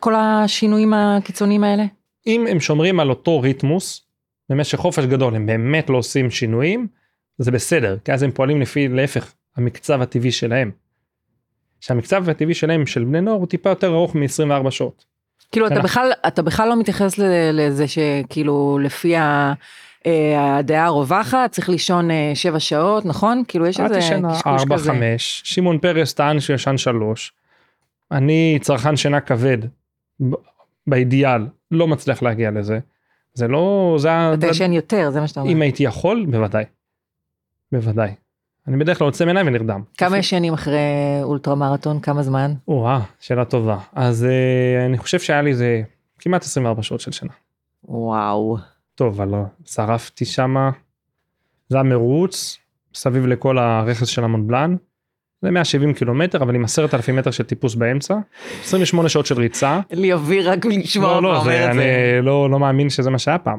כל 0.00 0.14
השינויים 0.16 0.94
הקיצוניים 0.94 1.64
האלה? 1.64 1.84
אם 2.26 2.46
הם 2.50 2.60
שומרים 2.60 3.00
על 3.00 3.10
אותו 3.10 3.40
ריתמוס, 3.40 4.06
במשך 4.50 4.78
חופש 4.78 5.04
גדול 5.04 5.34
הם 5.34 5.46
באמת 5.46 5.90
לא 5.90 5.96
עושים 5.98 6.30
שינויים, 6.30 6.86
זה 7.38 7.50
בסדר, 7.50 7.96
כי 8.04 8.12
אז 8.12 8.22
הם 8.22 8.30
פועלים 8.30 8.60
לפי 8.60 8.88
להפך, 8.88 9.32
המקצב 9.56 10.02
הטבעי 10.02 10.32
שלהם. 10.32 10.70
שהמקצב 11.80 12.28
הטבעי 12.30 12.54
שלהם 12.54 12.86
של 12.86 13.04
בני 13.04 13.20
נוער 13.20 13.36
הוא 13.36 13.46
טיפה 13.46 13.68
יותר 13.70 13.94
ארוך 13.94 14.14
מ-24 14.14 14.70
שעות. 14.70 15.04
כאילו 15.52 15.66
אתה 15.66 15.74
אנחנו- 15.74 15.88
בכלל, 15.88 16.12
אתה 16.26 16.42
בכלל 16.42 16.68
לא 16.68 16.80
מתייחס 16.80 17.18
לזה 17.52 17.84
שכאילו 17.88 18.78
לפי 18.82 19.16
ה- 19.16 19.52
הדעה 20.38 20.86
הרווחת 20.86 21.52
צריך 21.52 21.68
לישון 21.68 22.10
אה, 22.10 22.32
שבע 22.34 22.60
שעות, 22.60 23.04
נכון? 23.04 23.42
כאילו 23.48 23.66
יש 23.66 23.80
איזה 23.80 23.98
קשקוש 23.98 24.46
4 24.46 24.76
כזה. 24.76 24.92
5 24.92 25.42
שמעון 25.44 25.78
פרס 25.78 26.14
טען 26.14 26.40
שישן 26.40 26.76
3 26.76 27.32
אני 28.12 28.58
צרכן 28.60 28.96
שינה 28.96 29.20
כבד 29.20 29.58
באידיאל 30.86 31.46
לא 31.70 31.88
מצליח 31.88 32.22
להגיע 32.22 32.50
לזה 32.50 32.78
זה 33.34 33.48
לא 33.48 33.96
זה 33.98 34.08
אתה 34.34 34.46
ישן 34.46 34.72
יותר, 34.72 35.10
זה 35.10 35.20
מה 35.20 35.28
שאתה 35.28 35.40
אומר. 35.40 35.52
אם 35.52 35.62
הייתי 35.62 35.82
יכול 35.82 36.26
בוודאי. 36.30 36.64
בוודאי. 37.72 38.14
אני 38.68 38.76
בדרך 38.76 38.98
כלל 38.98 39.04
עוצם 39.04 39.28
עיניים 39.28 39.46
ונרדם. 39.46 39.82
כמה 39.98 40.18
ישנים 40.18 40.52
אחרי 40.52 40.78
אולטרה 41.22 41.54
מרתון? 41.54 42.00
כמה 42.00 42.22
זמן? 42.22 42.54
או-אה, 42.68 43.00
שאלה 43.20 43.44
טובה. 43.44 43.78
אז 43.92 44.24
אה, 44.24 44.86
אני 44.86 44.98
חושב 44.98 45.18
שהיה 45.18 45.42
לי 45.42 45.54
זה 45.54 45.82
כמעט 46.18 46.42
24 46.42 46.82
שעות 46.82 47.00
של 47.00 47.12
שינה. 47.12 47.32
וואו. 47.84 48.56
טוב, 48.98 49.20
אבל 49.20 49.28
לא, 49.28 49.42
שרפתי 49.64 50.24
שמה. 50.24 50.70
זה 51.68 51.76
היה 51.76 51.82
מרוץ 51.82 52.58
סביב 52.94 53.26
לכל 53.26 53.58
הרכס 53.58 54.06
של 54.06 54.24
המונבלן. 54.24 54.76
זה 55.42 55.50
170 55.50 55.94
קילומטר 55.94 56.42
אבל 56.42 56.54
עם 56.54 56.64
10,000 56.64 57.16
מטר 57.16 57.30
של 57.30 57.44
טיפוס 57.44 57.74
באמצע. 57.74 58.14
28 58.64 59.08
שעות 59.08 59.26
של 59.26 59.38
ריצה. 59.38 59.80
לי 59.90 60.12
אוויר 60.12 60.50
רק 60.50 60.66
לשמוע 60.66 61.14
לא, 61.14 61.22
לא, 61.22 61.36
אותך 61.36 61.44
זה, 61.44 61.50
אומר 61.50 61.64
את 61.64 61.70
אני 61.70 61.78
זה. 61.78 62.20
לא, 62.22 62.50
לא 62.50 62.58
מאמין 62.58 62.90
שזה 62.90 63.10
מה 63.10 63.18
שהיה 63.18 63.38
פעם. 63.38 63.58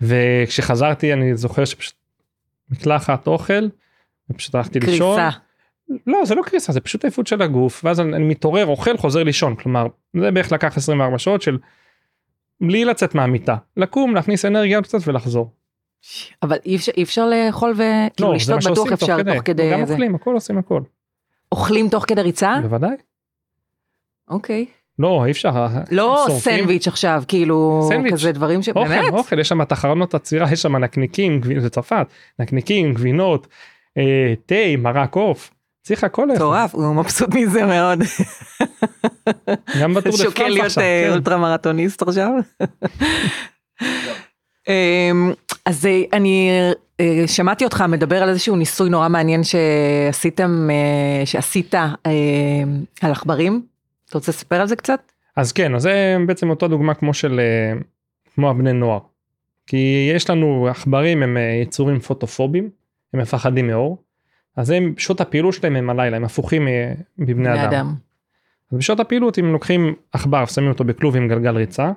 וכשחזרתי 0.00 1.12
אני 1.12 1.36
זוכר 1.36 1.64
שפשוט 1.64 1.94
מקלחת 2.70 3.26
אוכל 3.26 3.68
ופשוט 4.30 4.54
הלכתי 4.54 4.80
לישון. 4.80 5.16
קריסה. 5.16 5.38
לא 6.06 6.24
זה 6.24 6.34
לא 6.34 6.42
קריסה 6.42 6.72
זה 6.72 6.80
פשוט 6.80 7.04
עייפות 7.04 7.26
של 7.26 7.42
הגוף 7.42 7.84
ואז 7.84 8.00
אני, 8.00 8.16
אני 8.16 8.24
מתעורר 8.24 8.66
אוכל 8.66 8.96
חוזר 8.96 9.22
לישון 9.22 9.56
כלומר 9.56 9.86
זה 10.20 10.30
בערך 10.30 10.52
לקח 10.52 10.76
24 10.76 11.18
שעות 11.18 11.42
של 11.42 11.58
בלי 12.60 12.84
לצאת 12.84 13.14
מהמיטה 13.14 13.56
לקום 13.76 14.14
להכניס 14.14 14.44
אנרגיה 14.44 14.82
קצת 14.82 14.98
ולחזור. 15.06 15.50
אבל 16.42 16.56
אי 16.66 16.76
אפשר- 16.76 16.92
אי 16.96 17.02
אפשר 17.02 17.26
לאכול 17.28 17.70
וכאילו 17.74 18.32
לא, 18.32 18.38
זה 18.38 18.54
לשתות 18.56 18.72
בטוח 18.72 18.92
אפשר 18.92 19.22
תוך 19.22 19.42
כדי 19.44 19.70
גם 19.72 19.84
זה. 19.86 19.92
אוכלים 19.92 20.14
הכל 20.14 20.34
עושים 20.34 20.58
הכל 20.58 20.80
אוכלים 21.52 21.88
תוך 21.88 22.04
כדי 22.08 22.22
ריצה? 22.22 22.54
בוודאי. 22.62 22.96
אוקיי. 24.30 24.66
לא 24.98 25.24
אי 25.24 25.30
אפשר. 25.30 25.66
לא 25.90 26.24
שורפים. 26.26 26.56
סנדוויץ' 26.58 26.88
עכשיו, 26.88 27.22
כאילו, 27.28 27.80
סנדוויץ'. 27.88 28.12
כזה 28.12 28.32
דברים 28.32 28.62
ש... 28.62 28.68
אוכל 28.68 28.88
באמת? 28.88 29.12
אוכל 29.12 29.38
יש 29.38 29.48
שם 29.48 29.64
תחרונות 29.64 30.14
עצירה 30.14 30.52
יש 30.52 30.62
שם 30.62 30.76
נקניקים 30.76 31.40
גבי- 31.40 31.60
זה 31.60 31.70
צרפת 31.70 32.06
נקניקים 32.38 32.94
גבינות 32.94 33.46
אה, 33.98 34.34
תה 34.46 34.54
מרק 34.78 35.14
עוף 35.14 35.50
צריך 35.82 36.04
הכל 36.04 36.22
לאכול. 36.22 36.36
מטורף, 36.36 36.74
הוא 36.74 36.94
מבסוט 36.94 37.34
מזה 37.34 37.66
מאוד. 37.66 37.98
גם 39.80 39.94
בטור 39.94 40.12
דה 40.12 40.18
שוקל 40.18 40.32
פרנס 40.34 40.50
להיות 40.50 40.66
עכשיו. 40.66 40.82
אה, 40.82 41.04
כן. 41.06 41.12
אולטרה 41.12 41.36
מרתוניסט 41.36 42.02
עכשיו. 42.02 42.30
אמ, 44.68 45.32
אז 45.66 45.86
אה, 45.86 46.02
אני 46.12 46.50
אה, 47.00 47.22
שמעתי 47.26 47.64
אותך 47.64 47.84
מדבר 47.88 48.22
על 48.22 48.28
איזשהו 48.28 48.56
ניסוי 48.56 48.90
נורא 48.90 49.08
מעניין 49.08 49.40
שעשיתם, 49.44 50.68
אה, 50.70 51.26
שעשית 51.26 51.74
אה, 51.74 51.92
על 53.02 53.12
עכברים. 53.12 53.62
אתה 54.08 54.18
רוצה 54.18 54.32
לספר 54.32 54.60
על 54.60 54.66
זה 54.66 54.76
קצת? 54.76 55.00
אז 55.36 55.52
כן 55.52 55.74
אז 55.74 55.82
זה 55.82 56.16
בעצם 56.26 56.50
אותו 56.50 56.68
דוגמה 56.68 56.94
כמו 56.94 57.14
של 57.14 57.40
אה, 57.40 57.80
כמו 58.34 58.50
הבני 58.50 58.72
נוער. 58.72 58.98
כי 59.66 60.10
יש 60.14 60.30
לנו 60.30 60.68
עכברים 60.70 61.22
הם 61.22 61.36
אה, 61.36 61.60
יצורים 61.62 62.00
פוטופובים 62.00 62.70
הם 63.14 63.20
מפחדים 63.20 63.66
מאור. 63.66 64.02
אז 64.60 64.70
הם 64.70 64.94
שעות 64.98 65.20
הפעילות 65.20 65.54
שלהם 65.54 65.76
הם 65.76 65.90
הלילה 65.90 66.16
הם 66.16 66.24
הפוכים 66.24 66.68
אה, 66.68 66.92
מבני 67.18 67.34
בני 67.34 67.64
אדם. 67.64 67.94
אז 68.72 68.78
בשעות 68.78 69.00
הפעילות 69.00 69.38
אם 69.38 69.52
לוקחים 69.52 69.94
עכבר 70.12 70.46
שמים 70.46 70.68
אותו 70.68 70.84
בכלוב 70.84 71.16
עם 71.16 71.28
גלגל 71.28 71.56
ריצה. 71.56 71.92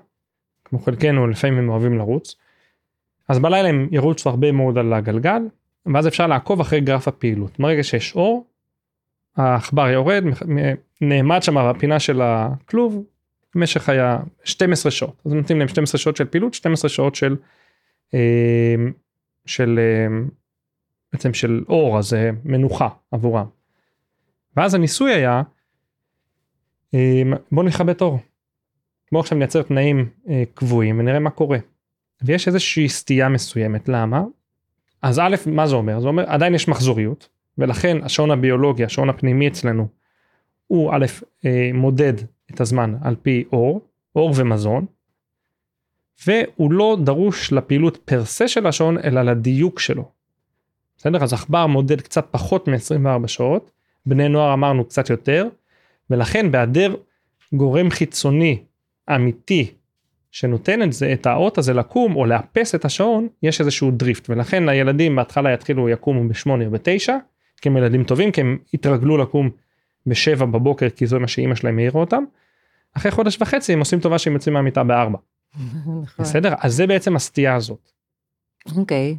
כמו 0.65 0.79
חלקנו 0.79 1.27
לפעמים 1.27 1.57
הם 1.57 1.69
אוהבים 1.69 1.97
לרוץ. 1.97 2.35
אז 3.29 3.39
בלילה 3.39 3.69
הם 3.69 3.87
ירוצו 3.91 4.29
הרבה 4.29 4.51
מאוד 4.51 4.77
על 4.77 4.93
הגלגל 4.93 5.41
ואז 5.93 6.07
אפשר 6.07 6.27
לעקוב 6.27 6.59
אחרי 6.59 6.81
גרף 6.81 7.07
הפעילות. 7.07 7.59
ברגע 7.59 7.83
שיש 7.83 8.15
אור 8.15 8.45
העכבר 9.37 9.89
יורד 9.89 10.23
נעמד 11.01 11.43
שם 11.43 11.55
בפינה 11.69 11.99
של 11.99 12.21
הכלוב 12.21 13.03
במשך 13.55 13.89
היה 13.89 14.19
12 14.43 14.91
שעות 14.91 15.21
אז 15.25 15.33
נותנים 15.33 15.59
להם 15.59 15.67
12 15.67 15.99
שעות 15.99 16.17
של 16.17 16.25
פעילות 16.25 16.53
12 16.53 16.89
שעות 16.89 17.15
של 17.15 17.35
אה, 18.13 18.75
של 19.45 19.79
אה, 19.79 20.17
בעצם 21.13 21.33
של 21.33 21.63
אור 21.69 21.99
אז 21.99 22.13
אה, 22.13 22.29
מנוחה 22.43 22.87
עבורם. 23.11 23.45
ואז 24.57 24.73
הניסוי 24.73 25.13
היה 25.13 25.41
אה, 26.93 27.21
בוא 27.51 27.63
נכבה 27.63 27.93
אור. 28.01 28.19
בוא 29.11 29.19
עכשיו 29.19 29.37
נייצר 29.37 29.61
תנאים 29.61 30.09
אה, 30.29 30.43
קבועים 30.53 30.99
ונראה 30.99 31.19
מה 31.19 31.29
קורה. 31.29 31.57
ויש 32.21 32.47
איזושהי 32.47 32.89
סטייה 32.89 33.29
מסוימת 33.29 33.89
למה? 33.89 34.23
אז 35.01 35.19
א' 35.19 35.35
מה 35.45 35.67
זה 35.67 35.75
אומר? 35.75 35.99
זה 35.99 36.07
אומר 36.07 36.23
עדיין 36.29 36.55
יש 36.55 36.67
מחזוריות 36.67 37.29
ולכן 37.57 37.97
השעון 38.03 38.31
הביולוגי 38.31 38.83
השעון 38.83 39.09
הפנימי 39.09 39.47
אצלנו 39.47 39.87
הוא 40.67 40.91
א' 40.93 41.05
אה, 41.45 41.69
מודד 41.73 42.13
את 42.51 42.61
הזמן 42.61 42.95
על 43.01 43.15
פי 43.21 43.43
אור 43.53 43.81
אור 44.15 44.33
ומזון. 44.35 44.85
והוא 46.27 46.71
לא 46.71 46.97
דרוש 47.03 47.53
לפעילות 47.53 47.97
פר 48.05 48.23
של 48.25 48.67
השעון 48.67 48.97
אלא 48.97 49.21
לדיוק 49.21 49.79
שלו. 49.79 50.11
בסדר 51.03 51.23
אז 51.23 51.33
עכבר 51.33 51.67
מודד 51.67 52.01
קצת 52.01 52.27
פחות 52.31 52.67
מ-24 52.67 53.27
שעות 53.27 53.71
בני 54.05 54.29
נוער 54.29 54.53
אמרנו 54.53 54.85
קצת 54.85 55.09
יותר 55.09 55.47
ולכן 56.09 56.51
בהיעדר 56.51 56.95
גורם 57.53 57.89
חיצוני 57.89 58.63
אמיתי 59.15 59.71
שנותן 60.31 60.83
את 60.83 60.93
זה 60.93 61.13
את 61.13 61.25
האות 61.25 61.57
הזה 61.57 61.73
לקום 61.73 62.15
או 62.15 62.25
לאפס 62.25 62.75
את 62.75 62.85
השעון 62.85 63.27
יש 63.43 63.61
איזשהו 63.61 63.91
דריפט 63.91 64.29
ולכן 64.29 64.69
הילדים 64.69 65.15
בהתחלה 65.15 65.53
יתחילו 65.53 65.89
יקומו 65.89 66.29
בשמונה 66.29 66.65
או 66.65 66.71
בתשע 66.71 67.17
כי 67.61 67.69
הם 67.69 67.77
ילדים 67.77 68.03
טובים 68.03 68.31
כי 68.31 68.41
הם 68.41 68.57
התרגלו 68.73 69.17
לקום 69.17 69.49
בשבע 70.07 70.45
בבוקר 70.45 70.89
כי 70.89 71.07
זה 71.07 71.19
מה 71.19 71.27
שאימא 71.27 71.55
שלהם 71.55 71.77
העירה 71.77 71.99
אותם. 71.99 72.23
אחרי 72.93 73.11
חודש 73.11 73.37
וחצי 73.41 73.73
הם 73.73 73.79
עושים 73.79 73.99
טובה 73.99 74.19
שהם 74.19 74.33
יוצאים 74.33 74.53
מהמיטה 74.53 74.83
בארבע 74.83 75.17
נכון. 76.03 76.03
בסדר 76.19 76.53
אז 76.59 76.73
זה 76.73 76.87
בעצם 76.87 77.15
הסטייה 77.15 77.55
הזאת. 77.55 77.91
אוקיי. 78.77 79.17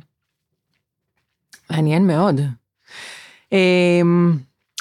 מעניין 1.70 2.06
מאוד. 2.06 2.40
אמ, 3.52 4.32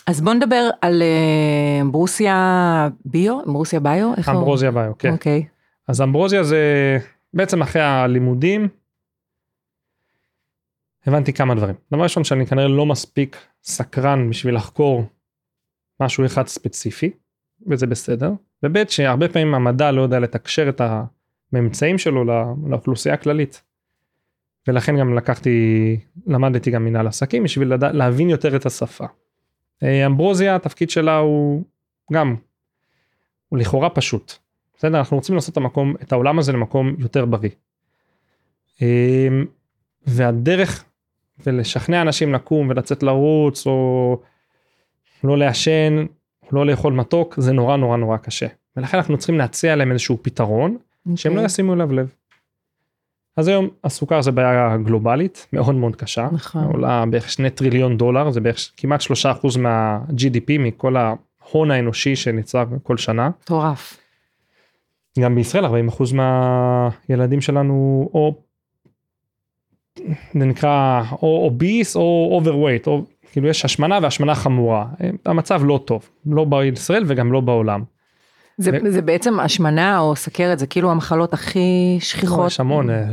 אז 0.08 0.22
בוא 0.22 0.34
נדבר 0.34 0.70
על 0.82 1.02
אה, 1.02 1.82
אמברוסיה 1.82 2.36
ביו, 3.06 3.40
אמברוסיה 3.48 3.80
ביו? 3.80 4.12
איך 4.18 4.30
הוא- 4.30 4.38
אמברוזיה 4.38 4.72
ביו 4.72 4.92
כן. 5.00 5.12
אוקיי. 5.12 5.46
אז 5.88 6.02
אמברוזיה 6.02 6.44
זה 6.44 6.98
בעצם 7.34 7.62
אחרי 7.62 7.82
הלימודים. 7.82 8.68
הבנתי 11.08 11.34
כמה 11.34 11.56
דברים. 11.56 11.76
דבר 11.94 12.04
ראשון 12.04 12.24
שאני 12.24 12.46
כנראה 12.46 12.68
לא 12.68 12.86
מספיק 12.86 13.38
סקרן 13.64 14.30
בשביל 14.30 14.56
לחקור 14.56 15.04
משהו 16.00 16.26
אחד 16.26 16.48
ספציפי 16.48 17.12
וזה 17.68 17.88
בסדר 17.88 18.32
וב' 18.64 18.90
שהרבה 18.90 19.28
פעמים 19.30 19.56
המדע 19.56 19.92
לא 19.92 20.02
יודע 20.02 20.20
לתקשר 20.20 20.70
את 20.70 20.82
הממצאים 21.54 21.98
שלו 21.98 22.24
לא- 22.26 22.54
לאוכלוסייה 22.70 23.16
הכללית. 23.16 23.62
ולכן 24.68 25.00
גם 25.00 25.14
לקחתי, 25.14 26.00
למדתי 26.28 26.72
גם 26.72 26.86
מנהל 26.86 27.08
עסקים 27.08 27.44
בשביל 27.44 27.74
לדע, 27.74 27.92
להבין 27.92 28.30
יותר 28.30 28.56
את 28.56 28.66
השפה. 28.66 29.06
אה, 29.84 30.06
אמברוזיה 30.06 30.56
התפקיד 30.56 30.90
שלה 30.90 31.18
הוא 31.18 31.64
גם, 32.14 32.36
הוא 33.50 33.60
לכאורה 33.60 33.90
פשוט. 33.90 34.34
בסדר, 34.78 34.98
אנחנו 34.98 35.18
רוצים 35.18 35.36
לעשות 35.36 35.52
את 35.52 35.58
המקום, 35.58 35.96
את 36.04 36.12
העולם 36.12 36.40
הזה 36.40 36.52
למקום 36.52 36.96
יותר 37.00 37.26
בריא. 37.26 37.50
אה, 38.82 39.28
והדרך 40.08 40.86
ולשכנע 41.46 42.02
אנשים 42.02 42.34
לקום 42.34 42.70
ולצאת 42.70 43.04
לרוץ 43.04 43.68
או 43.68 44.20
לא 45.24 45.38
לעשן, 45.38 46.06
לא 46.52 46.66
לאכול 46.66 46.94
מתוק, 46.94 47.36
זה 47.38 47.54
נורא 47.54 47.78
נורא 47.78 47.98
נורא 47.98 48.18
קשה. 48.18 48.48
ולכן 48.78 48.98
אנחנו 48.98 49.18
צריכים 49.18 49.38
להציע 49.38 49.76
להם 49.76 49.92
איזשהו 49.92 50.18
פתרון 50.22 50.78
okay. 50.78 51.12
שהם 51.16 51.32
לא 51.32 51.38
אוקיי. 51.38 51.46
ישימו 51.46 51.74
אליו 51.74 51.94
לב. 51.94 52.14
אז 53.38 53.48
היום 53.48 53.70
הסוכר 53.84 54.22
זה 54.22 54.32
בעיה 54.32 54.78
גלובלית 54.78 55.48
מאוד 55.54 55.76
מאוד 55.76 55.96
קשה, 55.96 56.28
נכון. 56.32 56.64
עולה 56.64 57.04
בערך 57.10 57.30
שני 57.30 57.50
טריליון 57.50 57.98
דולר, 57.98 58.32
זה 58.32 58.42
בערך 58.42 58.72
כמעט 58.78 59.02
שלושה 59.02 59.32
אחוז 59.32 59.58
מה-GDP, 59.58 60.60
מכל 60.60 60.96
ההון 60.98 61.72
האנושי 61.72 62.16
שנצר 62.16 62.66
כל 62.84 62.98
שנה. 62.98 63.30
מטורף. 63.42 63.98
גם 65.20 65.36
בישראל 65.36 65.66
40 65.66 65.88
אחוז 65.88 66.14
מהילדים 66.14 67.42
שלנו 67.42 68.10
או 68.14 68.36
זה 70.34 70.46
נקרא 70.46 71.04
או 71.12 71.42
obese 71.46 71.96
או 71.96 72.30
overweight, 72.32 72.88
או 72.88 73.02
כאילו 73.32 73.48
יש 73.48 73.66
השמנה 73.66 74.00
והשמנה 74.02 74.36
חמורה, 74.36 74.86
המצב 75.26 75.62
לא 75.66 75.80
טוב, 75.86 76.10
לא 76.26 76.46
בישראל 76.46 77.04
וגם 77.08 77.32
לא 77.32 77.40
בעולם. 77.40 77.84
זה, 78.58 78.72
ו- 78.84 78.92
זה 78.92 79.02
בעצם 79.02 79.40
השמנה 79.40 80.00
או 80.00 80.16
סכרת, 80.16 80.60
זה 80.60 80.68
כאילו 80.68 80.92
המחלות 80.92 81.34
הכי 81.34 81.98
שכיחות. 82.00 82.48
יש 82.48 82.60
המון, 82.60 82.90
אה, 82.90 83.06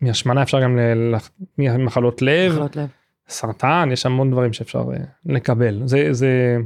מהשמנה 0.00 0.42
אפשר 0.42 0.62
גם 0.62 0.76
ל- 0.76 1.14
ל- 1.14 1.18
ממחלות 1.58 2.22
לב, 2.22 2.52
מחלות 2.52 2.76
לב. 2.76 2.88
סרטן, 3.28 3.88
יש 3.92 4.06
המון 4.06 4.30
דברים 4.30 4.52
שאפשר 4.52 4.84
אה, 4.92 5.04
לקבל. 5.26 5.82
זה, 5.84 6.12
זה, 6.12 6.56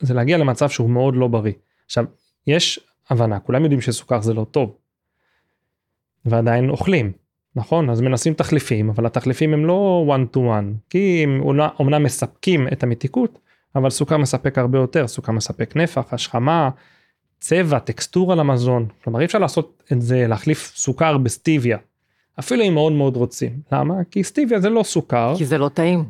זה 0.00 0.14
להגיע 0.14 0.38
למצב 0.38 0.68
שהוא 0.68 0.90
מאוד 0.90 1.16
לא 1.16 1.28
בריא. 1.28 1.52
עכשיו, 1.86 2.04
יש 2.46 2.80
הבנה, 3.10 3.40
כולם 3.40 3.62
יודעים 3.62 3.80
שסוכר 3.80 4.20
זה 4.20 4.34
לא 4.34 4.46
טוב. 4.50 4.76
ועדיין 6.24 6.70
אוכלים, 6.70 7.12
נכון? 7.56 7.90
אז 7.90 8.00
מנסים 8.00 8.34
תחליפים, 8.34 8.90
אבל 8.90 9.06
התחליפים 9.06 9.52
הם 9.52 9.66
לא 9.66 10.06
one 10.16 10.36
to 10.36 10.38
one, 10.40 10.90
כי 10.90 11.20
הם 11.24 11.40
אומנם 11.78 12.02
מספקים 12.02 12.68
את 12.68 12.82
המתיקות, 12.82 13.38
אבל 13.76 13.90
סוכר 13.90 14.16
מספק 14.16 14.58
הרבה 14.58 14.78
יותר, 14.78 15.08
סוכר 15.08 15.32
מספק 15.32 15.76
נפח, 15.76 16.12
השכמה, 16.12 16.70
צבע, 17.40 17.78
טקסטורה 17.78 18.34
למזון. 18.34 18.86
כלומר, 19.04 19.20
אי 19.20 19.24
אפשר 19.24 19.38
לעשות 19.38 19.82
את 19.92 20.02
זה, 20.02 20.26
להחליף 20.28 20.72
סוכר 20.76 21.18
בסטיביה. 21.18 21.78
אפילו 22.38 22.64
אם 22.64 22.74
מאוד 22.74 22.92
מאוד 22.92 23.16
רוצים. 23.16 23.60
למה? 23.72 23.94
כי 24.10 24.24
סטיביה 24.24 24.60
זה 24.60 24.70
לא 24.70 24.82
סוכר. 24.82 25.34
כי 25.38 25.44
זה 25.44 25.58
לא 25.58 25.68
טעים. 25.68 26.04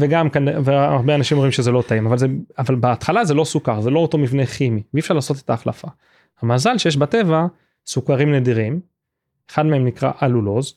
וגם 0.00 0.30
כאן 0.30 0.44
והרבה 0.64 1.14
אנשים 1.14 1.36
אומרים 1.36 1.52
שזה 1.52 1.70
לא 1.70 1.82
טעים 1.86 2.06
אבל 2.06 2.18
זה 2.18 2.26
אבל 2.58 2.74
בהתחלה 2.74 3.24
זה 3.24 3.34
לא 3.34 3.44
סוכר 3.44 3.80
זה 3.80 3.90
לא 3.90 3.98
אותו 3.98 4.18
מבנה 4.18 4.46
כימי 4.46 4.82
ואי 4.94 5.00
אפשר 5.00 5.14
לעשות 5.14 5.36
את 5.36 5.50
ההחלפה. 5.50 5.88
המזל 6.42 6.78
שיש 6.78 6.96
בטבע 6.96 7.46
סוכרים 7.86 8.34
נדירים 8.34 8.80
אחד 9.50 9.66
מהם 9.66 9.84
נקרא 9.84 10.12
אלולוז 10.22 10.74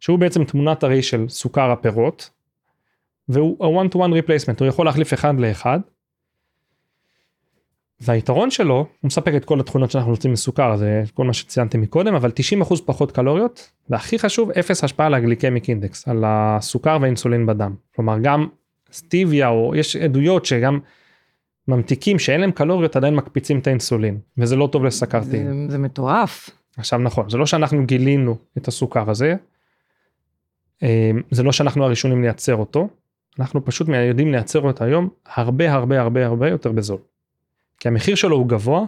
שהוא 0.00 0.18
בעצם 0.18 0.44
תמונת 0.44 0.82
הראי 0.82 1.02
של 1.02 1.28
סוכר 1.28 1.70
הפירות 1.70 2.30
והוא 3.30 3.64
ה 3.64 3.84
one 3.84 3.88
to 3.88 3.96
one 3.96 4.24
replacement 4.24 4.56
הוא 4.60 4.68
יכול 4.68 4.86
להחליף 4.86 5.14
אחד 5.14 5.40
לאחד. 5.40 5.80
והיתרון 8.00 8.50
שלו 8.50 8.74
הוא 8.74 8.86
מספק 9.06 9.32
את 9.36 9.44
כל 9.44 9.60
התכונות 9.60 9.90
שאנחנו 9.90 10.10
רוצים 10.10 10.32
מסוכר 10.32 10.76
זה 10.76 11.02
כל 11.14 11.24
מה 11.24 11.32
שציינתי 11.32 11.78
מקודם 11.78 12.14
אבל 12.14 12.30
90% 12.62 12.74
פחות 12.84 13.12
קלוריות 13.12 13.70
והכי 13.88 14.18
חשוב 14.18 14.50
אפס 14.50 14.84
השפעה 14.84 15.06
על 15.06 15.14
הגליקמיק 15.14 15.68
אינדקס 15.68 16.08
על 16.08 16.24
הסוכר 16.26 16.98
והאינסולין 17.00 17.46
בדם 17.46 17.74
כלומר 17.94 18.18
גם 18.22 18.46
סטיביה 18.92 19.48
או 19.48 19.74
יש 19.74 19.96
עדויות 19.96 20.44
שגם 20.44 20.78
ממתיקים 21.68 22.18
שאין 22.18 22.40
להם 22.40 22.52
קלוריות 22.52 22.96
עדיין 22.96 23.14
מקפיצים 23.14 23.58
את 23.58 23.66
האינסולין 23.66 24.18
וזה 24.38 24.56
לא 24.56 24.68
טוב 24.72 24.84
לסכרתיים. 24.84 25.46
זה, 25.46 25.72
זה 25.72 25.78
מטורף. 25.78 26.50
עכשיו 26.76 26.98
נכון 26.98 27.30
זה 27.30 27.38
לא 27.38 27.46
שאנחנו 27.46 27.86
גילינו 27.86 28.36
את 28.58 28.68
הסוכר 28.68 29.10
הזה 29.10 29.34
אה, 30.82 31.10
זה 31.30 31.42
לא 31.42 31.52
שאנחנו 31.52 31.84
הראשונים 31.84 32.22
לייצר 32.22 32.56
אותו 32.56 32.88
אנחנו 33.38 33.64
פשוט 33.64 33.88
יודעים 33.88 34.32
לייצר 34.32 34.60
אותו 34.60 34.84
היום 34.84 35.08
הרבה 35.34 35.72
הרבה 35.72 36.00
הרבה 36.00 36.26
הרבה 36.26 36.48
יותר 36.48 36.72
בזול. 36.72 36.98
כי 37.80 37.88
המחיר 37.88 38.14
שלו 38.14 38.36
הוא 38.36 38.48
גבוה 38.48 38.84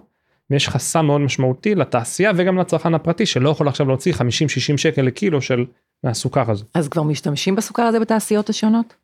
ויש 0.50 0.68
חסם 0.68 1.06
מאוד 1.06 1.20
משמעותי 1.20 1.74
לתעשייה 1.74 2.32
וגם 2.36 2.58
לצרכן 2.58 2.94
הפרטי 2.94 3.26
שלא 3.26 3.48
יכול 3.50 3.68
עכשיו 3.68 3.86
להוציא 3.86 4.12
50-60 4.14 4.18
שקל 4.76 5.02
לקילו 5.02 5.42
של 5.42 5.64
מהסוכר 6.04 6.50
הזה. 6.50 6.64
אז 6.74 6.88
כבר 6.88 7.02
משתמשים 7.02 7.54
בסוכר 7.54 7.82
הזה 7.82 8.00
בתעשיות 8.00 8.48
השונות? 8.48 8.94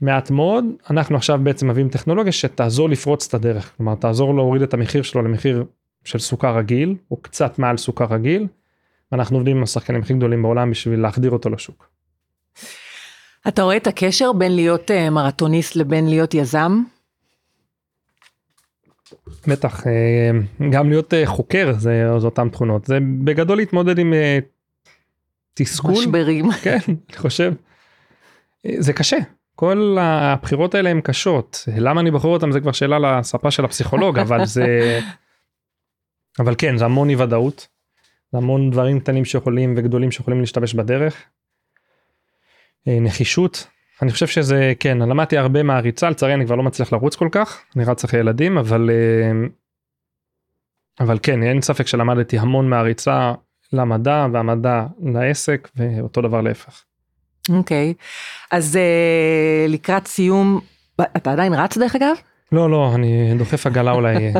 מעט 0.00 0.30
מאוד 0.30 0.64
אנחנו 0.90 1.16
עכשיו 1.16 1.40
בעצם 1.42 1.70
מביאים 1.70 1.88
טכנולוגיה 1.88 2.32
שתעזור 2.32 2.88
לפרוץ 2.88 3.26
את 3.28 3.34
הדרך 3.34 3.72
כלומר 3.76 3.94
תעזור 3.94 4.34
להוריד 4.34 4.62
את 4.62 4.74
המחיר 4.74 5.02
שלו 5.02 5.22
למחיר 5.22 5.64
של 6.04 6.18
סוכר 6.18 6.56
רגיל 6.56 6.94
או 7.10 7.16
קצת 7.16 7.58
מעל 7.58 7.76
סוכר 7.76 8.04
רגיל. 8.04 8.46
ואנחנו 9.12 9.36
עובדים 9.36 9.56
עם 9.56 9.62
השחקנים 9.62 10.00
הכי 10.00 10.14
גדולים 10.14 10.42
בעולם 10.42 10.70
בשביל 10.70 11.00
להחדיר 11.00 11.30
אותו 11.30 11.50
לשוק. 11.50 11.88
אתה 13.48 13.62
רואה 13.62 13.76
את 13.76 13.86
הקשר 13.86 14.32
בין 14.32 14.54
להיות 14.54 14.90
אה, 14.90 15.10
מרתוניסט 15.10 15.76
לבין 15.76 16.08
להיות 16.08 16.34
יזם? 16.34 16.82
בטח 19.48 19.86
אה, 19.86 20.30
גם 20.70 20.90
להיות 20.90 21.14
אה, 21.14 21.26
חוקר 21.26 21.72
זה, 21.78 22.04
זה 22.18 22.26
אותם 22.26 22.48
תכונות 22.48 22.86
זה 22.86 22.98
בגדול 23.24 23.56
להתמודד 23.56 23.98
עם 23.98 24.14
תסכול 25.54 25.92
משברים. 25.92 26.52
כן 26.64 26.78
אני 26.88 27.16
חושב 27.16 27.52
זה 28.78 28.92
קשה 28.92 29.16
כל 29.54 29.96
הבחירות 30.00 30.74
האלה 30.74 30.90
הן 30.90 31.00
קשות 31.00 31.64
למה 31.76 32.00
אני 32.00 32.10
בוחר 32.10 32.28
אותם 32.28 32.52
זה 32.52 32.60
כבר 32.60 32.72
שאלה 32.72 32.98
לספה 32.98 33.50
של 33.50 33.64
הפסיכולוג 33.64 34.18
אבל 34.18 34.44
זה 34.54 35.00
אבל 36.38 36.54
כן 36.58 36.76
זה 36.76 36.84
המון 36.84 37.10
אי 37.10 37.16
ודאות. 37.16 37.68
זה 38.32 38.38
המון 38.38 38.70
דברים 38.70 39.00
קטנים 39.00 39.24
שיכולים 39.24 39.74
וגדולים 39.76 40.10
שיכולים 40.10 40.40
להשתבש 40.40 40.74
בדרך. 40.74 41.24
אה, 42.88 43.00
נחישות 43.00 43.66
אני 44.02 44.12
חושב 44.12 44.26
שזה 44.26 44.72
כן 44.80 44.98
למדתי 44.98 45.38
הרבה 45.38 45.62
מהריצה 45.62 46.10
לצערי 46.10 46.34
אני 46.34 46.46
כבר 46.46 46.54
לא 46.54 46.62
מצליח 46.62 46.92
לרוץ 46.92 47.16
כל 47.16 47.28
כך 47.32 47.62
אני 47.76 47.84
רץ 47.84 48.04
אחרי 48.04 48.20
ילדים 48.20 48.58
אבל 48.58 48.90
אה, 48.90 49.46
אבל 51.00 51.18
כן 51.22 51.42
אין 51.42 51.62
ספק 51.62 51.86
שלמדתי 51.86 52.38
המון 52.38 52.68
מהריצה 52.68 53.32
למדע 53.72 54.26
והמדע 54.32 54.86
לעסק 55.02 55.68
ואותו 55.76 56.20
דבר 56.20 56.40
להפך. 56.40 56.82
אוקיי. 57.50 57.94
אז 58.50 58.76
אה, 58.76 59.66
לקראת 59.68 60.06
סיום, 60.06 60.60
אתה 61.00 61.32
עדיין 61.32 61.54
רץ 61.54 61.78
דרך 61.78 61.96
אגב? 61.96 62.16
לא 62.52 62.70
לא 62.70 62.94
אני 62.94 63.34
דוחף 63.38 63.66
עגלה 63.66 63.92
אולי 63.92 64.32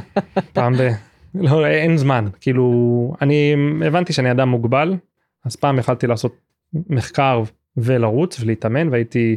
פעם 0.53 0.73
ב... 0.79 0.89
לא 1.35 1.67
אין 1.67 1.97
זמן 1.97 2.29
כאילו 2.41 3.15
אני 3.23 3.55
הבנתי 3.87 4.13
שאני 4.13 4.31
אדם 4.31 4.49
מוגבל 4.49 4.97
אז 5.45 5.57
פעם 5.57 5.79
יכלתי 5.79 6.07
לעשות 6.07 6.37
מחקר 6.73 7.43
ולרוץ 7.77 8.41
ולהתאמן 8.41 8.89
והייתי 8.89 9.37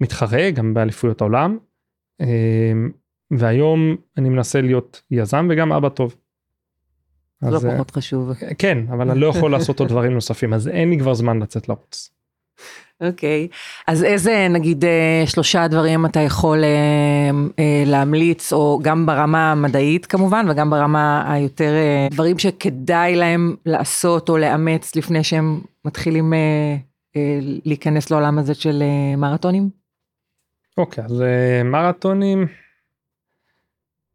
מתחרה 0.00 0.50
גם 0.50 0.74
באליפויות 0.74 1.20
העולם 1.20 1.58
אה, 2.20 2.72
והיום 3.30 3.96
אני 4.16 4.28
מנסה 4.28 4.60
להיות 4.60 5.02
יזם 5.10 5.48
וגם 5.50 5.72
אבא 5.72 5.88
טוב. 5.88 6.16
זה 7.40 7.50
לא 7.50 7.56
אז, 7.56 7.66
אה, 7.66 7.74
פחות 7.74 7.90
חשוב. 7.90 8.30
כן 8.58 8.78
אבל 8.88 9.10
אני 9.10 9.20
לא 9.20 9.26
יכול 9.26 9.50
לעשות 9.50 9.80
עוד 9.80 9.88
דברים 9.88 10.12
נוספים 10.12 10.52
אז 10.52 10.68
אין 10.68 10.90
לי 10.90 10.98
כבר 10.98 11.14
זמן 11.14 11.38
לצאת 11.42 11.68
לרוץ. 11.68 12.10
אוקיי. 13.00 13.48
אז 13.86 14.04
איזה 14.04 14.46
נגיד 14.50 14.84
אה, 14.84 15.22
שלושה 15.26 15.68
דברים 15.68 16.06
אתה 16.06 16.20
יכול 16.20 16.64
אה, 16.64 17.30
אה, 17.58 17.82
להמליץ, 17.86 18.52
או 18.52 18.80
גם 18.82 19.06
ברמה 19.06 19.52
המדעית 19.52 20.06
כמובן, 20.06 20.46
וגם 20.50 20.70
ברמה 20.70 21.32
היותר 21.32 21.72
אה, 21.72 22.08
דברים 22.10 22.38
שכדאי 22.38 23.16
להם 23.16 23.56
לעשות 23.66 24.28
או 24.28 24.38
לאמץ 24.38 24.96
לפני 24.96 25.24
שהם 25.24 25.60
מתחילים 25.84 26.34
אה, 26.34 26.76
להיכנס 27.64 28.10
לעולם 28.10 28.38
הזה 28.38 28.54
של 28.54 28.82
אה, 28.82 29.16
מרתונים? 29.16 29.70
אוקיי 30.78 31.04
אז 31.04 31.22
אה, 31.22 31.62
מרתונים 31.64 32.46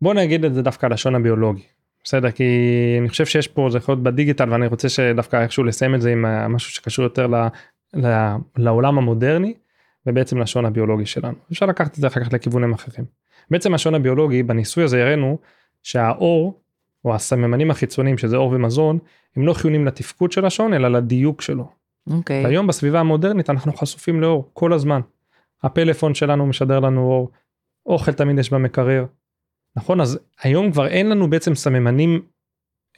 בוא 0.01 0.13
נגיד 0.13 0.45
את 0.45 0.53
זה 0.53 0.61
דווקא 0.61 0.85
לשון 0.85 1.15
הביולוגי 1.15 1.63
בסדר 2.03 2.31
כי 2.31 2.43
אני 2.99 3.09
חושב 3.09 3.25
שיש 3.25 3.47
פה 3.47 3.67
זה 3.71 3.77
יכול 3.77 3.93
להיות 3.93 4.03
בדיגיטל 4.03 4.51
ואני 4.51 4.67
רוצה 4.67 4.89
שדווקא 4.89 5.43
איכשהו 5.43 5.63
לסיים 5.63 5.95
את 5.95 6.01
זה 6.01 6.11
עם 6.11 6.25
אה, 6.25 6.47
משהו 6.47 6.71
שקשור 6.71 7.03
יותר 7.03 7.27
ל, 7.27 7.35
ל, 7.93 8.35
לעולם 8.57 8.97
המודרני 8.97 9.53
ובעצם 10.05 10.37
לשון 10.37 10.65
הביולוגי 10.65 11.05
שלנו 11.05 11.35
אפשר 11.51 11.65
לקחת 11.65 11.91
את 11.91 11.95
זה 11.95 12.07
אחר 12.07 12.23
כך 12.23 12.33
לכיוונים 12.33 12.73
אחרים. 12.73 13.05
בעצם 13.51 13.73
השון 13.73 13.95
הביולוגי 13.95 14.43
בניסוי 14.43 14.83
הזה 14.83 15.01
הראינו 15.01 15.37
שהאור 15.83 16.61
או 17.05 17.15
הסממנים 17.15 17.71
החיצוניים 17.71 18.17
שזה 18.17 18.37
אור 18.37 18.51
ומזון 18.51 18.99
הם 19.35 19.45
לא 19.45 19.53
חיוניים 19.53 19.85
לתפקוד 19.85 20.31
של 20.31 20.45
השעון 20.45 20.73
אלא 20.73 20.87
לדיוק 20.87 21.41
שלו. 21.41 21.71
אוקיי. 22.09 22.45
והיום 22.45 22.67
בסביבה 22.67 22.99
המודרנית 22.99 23.49
אנחנו 23.49 23.73
חשופים 23.73 24.21
לאור 24.21 24.49
כל 24.53 24.73
הזמן. 24.73 25.01
הפלאפון 25.63 26.15
שלנו 26.15 26.45
משדר 26.45 26.79
לנו 26.79 27.01
אור, 27.01 27.31
אוכל 27.85 28.13
תמיד 28.13 28.39
יש 28.39 28.53
במקרר, 28.53 29.05
נכון 29.75 30.01
אז 30.01 30.19
היום 30.41 30.71
כבר 30.71 30.87
אין 30.87 31.09
לנו 31.09 31.29
בעצם 31.29 31.55
סממנים 31.55 32.21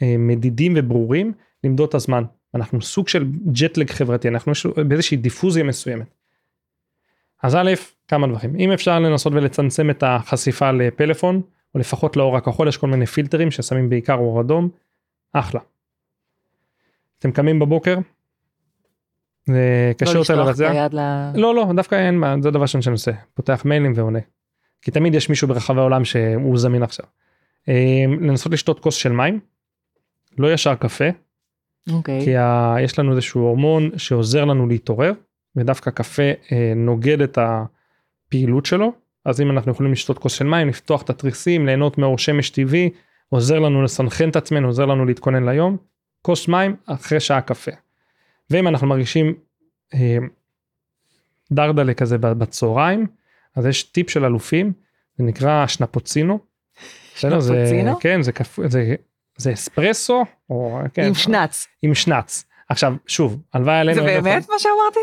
אה, 0.02 0.16
מדידים 0.18 0.74
וברורים 0.76 1.34
למדוד 1.64 1.90
את 1.90 1.96
הזמן 1.96 2.24
אנחנו 2.56 2.82
סוג 2.82 3.08
של 3.08 3.32
ג'טלג 3.52 3.90
חברתי 3.90 4.28
אנחנו 4.28 4.54
באיזושהי 4.88 5.18
דיפוזיה 5.18 5.64
מסוימת. 5.64 6.08
אז 7.44 7.56
א' 7.56 7.72
כמה 8.08 8.28
דברים 8.28 8.56
אם 8.56 8.72
אפשר 8.72 9.00
לנסות 9.00 9.34
ולצמצם 9.34 9.90
את 9.90 10.04
החשיפה 10.04 10.72
לפלאפון 10.72 11.42
או 11.76 11.80
לפחות 11.80 12.18
לאור 12.18 12.38
הכחול 12.38 12.68
יש 12.68 12.78
כל 12.78 12.88
מיני 12.88 13.06
פילטרים 13.06 13.52
ששמים 13.52 13.90
בעיקר 13.90 14.16
אור 14.16 14.42
אדום 14.42 14.70
אחלה. 15.34 15.60
אתם 17.20 17.32
קמים 17.32 17.60
בבוקר. 17.60 17.98
קשה 19.98 20.14
לא 20.14 20.22
לשלוח 20.22 20.48
את 20.48 20.50
לבצע. 20.50 20.72
היד 20.72 20.94
ל... 20.94 21.00
לא 21.36 21.56
לא 21.56 21.68
דווקא 21.76 21.96
אין 21.96 22.18
מה 22.18 22.36
זה 22.42 22.52
דבר 22.52 22.66
שאני 22.66 22.92
עושה 22.92 23.12
פותח 23.34 23.62
מיילים 23.66 23.94
ועונה. 23.96 24.20
כי 24.82 24.92
תמיד 24.92 25.14
יש 25.14 25.30
מישהו 25.30 25.48
ברחבי 25.48 25.80
העולם 25.80 26.06
שהוא 26.06 26.58
זמין 26.58 26.84
עכשיו. 26.84 27.06
אה, 27.70 28.06
לנסות 28.22 28.52
לשתות 28.52 28.80
כוס 28.80 28.96
של 28.96 29.12
מים. 29.12 29.40
לא 30.38 30.54
ישר 30.54 30.76
קפה 30.76 31.06
אוקיי. 31.92 32.22
כי 32.26 32.38
ה... 32.38 32.76
יש 32.82 33.00
לנו 33.00 33.12
איזשהו 33.12 33.42
הורמון 33.42 33.90
שעוזר 33.98 34.46
לנו 34.46 34.68
להתעורר 34.68 35.14
ודווקא 35.56 35.92
קפה 35.92 36.32
אה, 36.52 36.74
נוגד 36.76 37.22
את 37.22 37.38
הפעילות 37.42 38.66
שלו 38.66 38.92
אז 39.26 39.42
אם 39.42 39.52
אנחנו 39.52 39.72
יכולים 39.72 39.92
לשתות 39.92 40.18
כוס 40.18 40.34
של 40.34 40.46
מים 40.46 40.68
לפתוח 40.68 41.02
את 41.02 41.10
התריסים 41.10 41.66
ליהנות 41.66 41.98
מאור 41.98 42.18
שמש 42.18 42.50
טבעי 42.50 42.90
עוזר 43.30 43.60
לנו 43.60 43.84
לסנכרן 43.84 44.30
את 44.30 44.36
עצמנו 44.36 44.68
עוזר 44.68 44.86
לנו 44.86 45.06
להתכונן 45.06 45.50
ליום 45.50 45.78
כוס 46.22 46.48
מים 46.48 46.76
אחרי 46.86 47.20
שעה 47.20 47.42
קפה. 47.42 47.72
ואם 48.50 48.68
אנחנו 48.68 48.88
מרגישים 48.88 49.34
אה, 49.94 50.18
דרדלה 51.52 51.94
כזה 51.94 52.18
בצהריים 52.18 53.08
אז 53.56 53.66
יש 53.66 53.84
טיפ 53.84 54.10
של 54.10 54.26
אלופים 54.26 54.74
זה 55.18 55.24
נקרא 55.24 55.68
שנפוצינו. 55.68 56.40
בסדר? 57.16 57.40
זה- 57.40 57.54
שנפוצינו? 57.54 58.00
כן 58.00 58.22
זה, 58.22 58.32
כפ... 58.32 58.60
זה, 58.68 58.96
זה 59.38 59.54
אספרסו 59.54 60.24
או 60.50 60.80
כן, 60.94 61.04
עם 61.08 61.14
שנץ. 61.14 61.68
עם 61.82 61.96
שנץ. 61.96 62.46
עכשיו 62.70 62.94
שוב 63.08 63.42
הלוואי 63.54 63.76
עלינו. 63.80 64.00
זה 64.02 64.06
באמת 64.06 64.44
יכול- 64.44 64.56
מה 64.56 64.60
שאמרתי? 64.60 65.00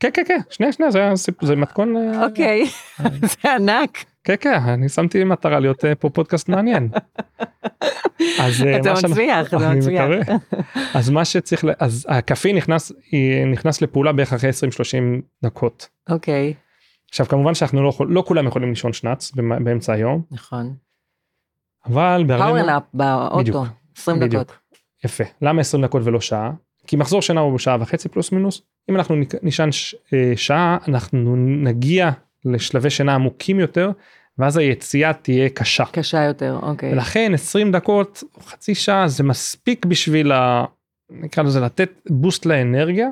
כן 0.00 0.10
כן 0.14 0.22
כן 0.28 0.38
שנייה 0.50 0.72
שנייה 0.72 0.90
זה, 0.90 1.08
זה 1.42 1.56
מתכון. 1.56 1.96
אה, 1.96 2.26
אוקיי. 2.26 2.66
זה 3.42 3.54
ענק. 3.54 4.04
כן 4.24 4.34
כן 4.40 4.54
אני 4.54 4.88
שמתי 4.88 5.24
מטרה 5.24 5.60
להיות 5.60 5.84
אה, 5.84 5.94
פה 5.94 6.10
פודקאסט 6.10 6.48
מעניין. 6.48 6.88
אז 8.42 8.62
אה, 8.66 8.76
אתה 8.80 8.92
מצליח, 8.92 9.48
אתה 9.48 9.70
אני 9.70 9.78
מצליח. 9.78 10.04
מקווה. 10.20 10.36
אז 10.94 11.10
מה 11.10 11.24
שצריך 11.24 11.64
אז 11.78 12.06
הקפאין 12.10 12.54
נכנס 12.54 12.92
נכנס 13.52 13.82
לפעולה 13.82 14.12
בערך 14.12 14.32
אחרי 14.32 14.50
20-30 14.50 14.52
דקות. 15.44 15.88
אוקיי. 16.10 16.54
עכשיו 17.10 17.26
כמובן 17.26 17.54
שאנחנו 17.54 17.82
לא, 17.82 17.92
לא 18.08 18.22
כולם 18.26 18.46
יכולים 18.46 18.68
לישון 18.68 18.92
שנץ 18.92 19.32
באמצע 19.64 19.92
היום 19.92 20.22
נכון. 20.30 20.74
אבל 21.86 22.24
בהרבה 22.26 22.44
power 22.46 22.68
nap 22.68 22.82
באוטו. 22.94 23.38
בדיוק. 23.38 23.66
20 23.96 24.20
בדיוק. 24.20 24.42
דקות. 24.42 24.58
יפה 25.04 25.24
למה 25.42 25.60
20 25.60 25.84
דקות 25.84 26.02
ולא 26.04 26.20
שעה 26.20 26.50
כי 26.86 26.96
מחזור 26.96 27.22
שינה 27.22 27.40
הוא 27.40 27.54
בשעה 27.54 27.76
וחצי 27.80 28.08
פלוס 28.08 28.32
מינוס 28.32 28.62
אם 28.90 28.96
אנחנו 28.96 29.16
נישן 29.42 29.72
ש- 29.72 29.94
אה, 30.12 30.32
שעה 30.36 30.78
אנחנו 30.88 31.36
נגיע 31.36 32.10
לשלבי 32.44 32.90
שינה 32.90 33.14
עמוקים 33.14 33.60
יותר 33.60 33.90
ואז 34.38 34.56
היציאה 34.56 35.12
תהיה 35.12 35.48
קשה 35.48 35.84
קשה 35.92 36.22
יותר, 36.22 36.58
אוקיי. 36.62 36.92
ולכן 36.92 37.34
20 37.34 37.72
דקות 37.72 38.22
חצי 38.42 38.74
שעה 38.74 39.08
זה 39.08 39.22
מספיק 39.24 39.86
בשביל 39.86 40.32
ה... 40.32 40.64
נקרא 41.10 41.42
לזה 41.44 41.60
לתת 41.60 41.90
בוסט 42.10 42.46
לאנרגיה 42.46 43.08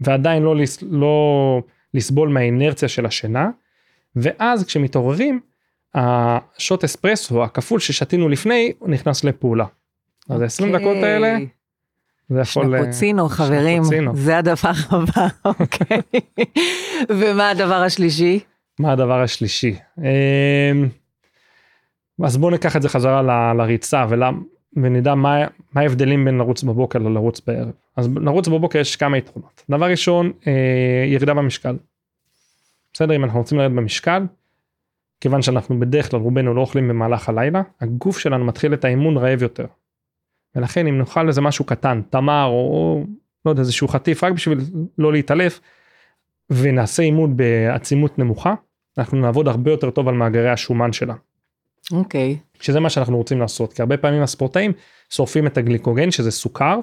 ועדיין 0.00 0.42
לא, 0.42 0.56
לס... 0.56 0.78
לא 0.90 1.62
לסבול 1.94 2.28
מהאינרציה 2.28 2.88
של 2.88 3.06
השינה 3.06 3.50
ואז 4.16 4.64
כשמתעוררים 4.64 5.40
השוט 5.94 6.84
אספרסו 6.84 7.44
הכפול 7.44 7.80
ששתינו 7.80 8.28
לפני 8.28 8.72
הוא 8.78 8.88
נכנס 8.88 9.24
לפעולה. 9.24 9.64
אז 10.28 10.40
ה-20 10.40 10.66
דקות 10.68 10.96
אוקיי. 10.96 11.12
האלה 11.12 11.38
זה 12.28 12.40
יכול... 12.40 12.74
אה, 12.74 12.80
שנפוצינו, 12.80 13.28
חברים, 13.28 13.82
שנפוצינו. 13.82 14.16
זה 14.16 14.38
הדבר 14.38 14.72
הבא, 14.90 15.26
אוקיי. 15.44 16.00
ומה 17.18 17.50
הדבר 17.50 17.82
השלישי? 17.82 18.40
מה 18.78 18.92
הדבר 18.92 19.20
השלישי? 19.22 19.74
אמ, 19.98 20.88
אז 22.24 22.36
בואו 22.36 22.50
ניקח 22.50 22.76
את 22.76 22.82
זה 22.82 22.88
חזרה 22.88 23.22
ל- 23.22 23.56
לריצה 23.56 24.06
ולמ- 24.10 24.44
ונדע 24.76 25.14
מה, 25.14 25.38
מה 25.72 25.80
ההבדלים 25.80 26.24
בין 26.24 26.38
לרוץ 26.38 26.62
בבוקר 26.62 26.98
ללרוץ 26.98 27.40
בערב. 27.46 27.70
אז 27.96 28.08
לרוץ 28.16 28.48
בבוקר 28.48 28.78
יש 28.78 28.96
כמה 28.96 29.18
יתרונות. 29.18 29.62
דבר 29.70 29.86
ראשון, 29.90 30.32
אה, 30.46 31.04
ירידה 31.06 31.34
במשקל. 31.34 31.76
בסדר, 32.92 33.16
אם 33.16 33.24
אנחנו 33.24 33.38
רוצים 33.40 33.58
לרדת 33.58 33.74
במשקל, 33.74 34.22
כיוון 35.20 35.42
שאנחנו 35.42 35.80
בדרך 35.80 36.10
כלל 36.10 36.20
רובנו 36.20 36.54
לא 36.54 36.60
אוכלים 36.60 36.88
במהלך 36.88 37.28
הלילה, 37.28 37.62
הגוף 37.80 38.18
שלנו 38.18 38.44
מתחיל 38.44 38.74
את 38.74 38.84
האימון 38.84 39.16
רעב 39.16 39.42
יותר. 39.42 39.66
ולכן 40.56 40.86
אם 40.86 40.98
נאכל 40.98 41.28
איזה 41.28 41.40
משהו 41.40 41.64
קטן, 41.64 42.00
תמר 42.10 42.44
או, 42.44 42.50
או 42.52 43.04
לא 43.44 43.50
יודע, 43.50 43.60
איזשהו 43.60 43.88
חטיף 43.88 44.24
רק 44.24 44.32
בשביל 44.32 44.58
לא 44.98 45.12
להתעלף, 45.12 45.60
ונעשה 46.52 47.02
אימון 47.02 47.36
בעצימות 47.36 48.18
נמוכה, 48.18 48.54
אנחנו 48.98 49.18
נעבוד 49.18 49.48
הרבה 49.48 49.70
יותר 49.70 49.90
טוב 49.90 50.08
על 50.08 50.14
מאגרי 50.14 50.50
השומן 50.50 50.92
שלה. 50.92 51.14
אוקיי. 51.92 52.36
שזה 52.60 52.80
מה 52.80 52.90
שאנחנו 52.90 53.16
רוצים 53.16 53.40
לעשות, 53.40 53.72
כי 53.72 53.82
הרבה 53.82 53.96
פעמים 53.96 54.22
הספורטאים 54.22 54.72
שורפים 55.10 55.46
את 55.46 55.58
הגליקוגן 55.58 56.10
שזה 56.10 56.30
סוכר 56.30 56.80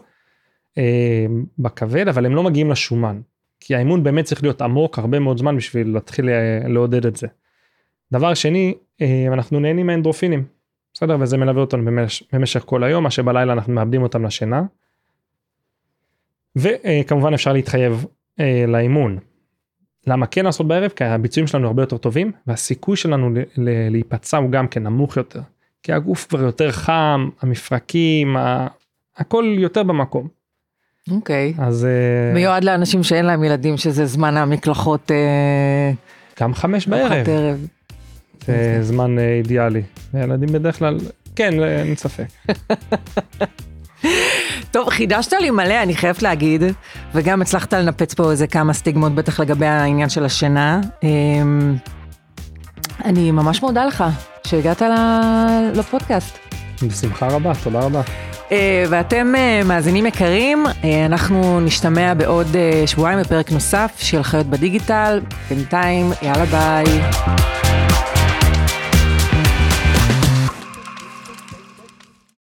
אה, 0.77 1.25
בכבד, 1.60 2.08
אבל 2.08 2.25
הם 2.25 2.36
לא 2.36 2.43
מגיעים 2.43 2.71
לשומן. 2.71 3.21
כי 3.60 3.75
האימון 3.75 4.03
באמת 4.03 4.25
צריך 4.25 4.43
להיות 4.43 4.62
עמוק 4.62 4.99
הרבה 4.99 5.19
מאוד 5.19 5.38
זמן 5.38 5.58
בשביל 5.58 5.93
להתחיל 5.93 6.29
אה, 6.29 6.60
לעודד 6.67 7.05
את 7.05 7.15
זה. 7.15 7.27
דבר 8.12 8.34
שני, 8.34 8.73
אה, 9.01 9.25
אנחנו 9.34 9.60
נהנים 9.60 9.88
מאנדרופינים, 9.88 10.43
בסדר? 10.93 11.17
וזה 11.19 11.38
מלווה 11.38 11.62
אותנו 11.62 11.86
במש, 11.86 12.23
במשך 12.34 12.63
כל 12.65 12.84
היום, 12.84 13.03
מה 13.03 13.12
שבלילה 13.12 13.53
אנחנו 13.53 13.73
מאבדים 13.73 14.03
אותם 14.03 14.25
לשינה. 14.25 14.63
וכמובן 16.55 17.34
אפשר 17.34 17.53
להתחייב 17.53 18.05
אה, 18.39 18.65
לאימון. 18.67 19.17
למה 20.10 20.26
כן 20.26 20.45
לעשות 20.45 20.67
בערב? 20.67 20.91
כי 20.95 21.04
הביצועים 21.04 21.48
שלנו 21.48 21.67
הרבה 21.67 21.84
יותר 21.84 21.98
טובים 21.98 22.32
והסיכוי 22.48 22.98
שלנו 22.98 23.30
להיפצע 23.91 24.38
הוא 24.38 24.52
גם 24.52 24.67
כן 24.67 24.84
נמוך 24.84 25.17
יותר. 25.17 25.41
כי 25.84 25.93
הגוף 25.93 26.28
כבר 26.30 26.41
יותר 26.41 26.72
חם, 26.72 27.30
המפרקים, 27.41 28.38
ה... 28.38 28.67
הכל 29.17 29.56
יותר 29.58 29.84
במקום. 29.84 30.28
אוקיי. 31.12 31.54
אז 31.58 31.86
אה, 31.86 32.34
מיועד 32.34 32.63
לאנשים 32.63 33.04
שאין 33.04 33.26
להם 33.26 33.43
ילדים, 33.43 33.78
שזה 33.78 34.06
זמן 34.06 34.38
המקלחות 34.38 35.12
אה, 35.12 35.91
גם 36.39 36.54
חמש 36.54 36.88
בערב 36.88 37.30
ערב. 37.30 37.67
זה 38.45 38.78
זמן 38.82 39.19
אה, 39.19 39.34
אידיאלי. 39.34 39.82
ילדים 40.13 40.50
בדרך 40.52 40.80
כלל, 40.80 40.98
כן, 41.36 41.63
אין 41.63 41.95
ספק. 41.95 42.28
טוב, 44.71 44.89
חידשת 44.89 45.34
לי 45.34 45.49
מלא, 45.49 45.84
אני 45.84 45.95
חייבת 45.95 46.21
להגיד, 46.21 46.63
וגם 47.13 47.41
הצלחת 47.41 47.73
לנפץ 47.73 48.13
פה 48.13 48.32
איזה 48.32 48.47
כמה 48.47 48.73
סטיגמות, 48.73 49.15
בטח 49.15 49.39
לגבי 49.39 49.65
העניין 49.65 50.10
של 50.10 50.25
השינה. 50.25 50.82
אמ, 51.03 51.75
אני 53.05 53.32
ממש 53.32 53.62
מודה 53.62 53.86
לך 53.86 54.03
שהגעת 54.47 54.82
לפודקאסט. 55.73 56.38
בשמחה 56.88 57.27
רבה, 57.27 57.51
תודה 57.63 57.79
רבה. 57.79 58.01
אה, 58.51 58.84
ואתם 58.89 59.36
אה, 59.36 59.62
מאזינים 59.65 60.05
יקרים, 60.05 60.65
אה, 60.84 61.05
אנחנו 61.05 61.60
נשתמע 61.60 62.13
בעוד 62.13 62.47
שבועיים 62.86 63.19
בפרק 63.19 63.51
נוסף 63.51 63.91
של 63.97 64.23
חיות 64.23 64.45
בדיגיטל. 64.47 65.21
בינתיים, 65.49 66.12
יאללה 66.21 66.45
ביי. 66.45 67.01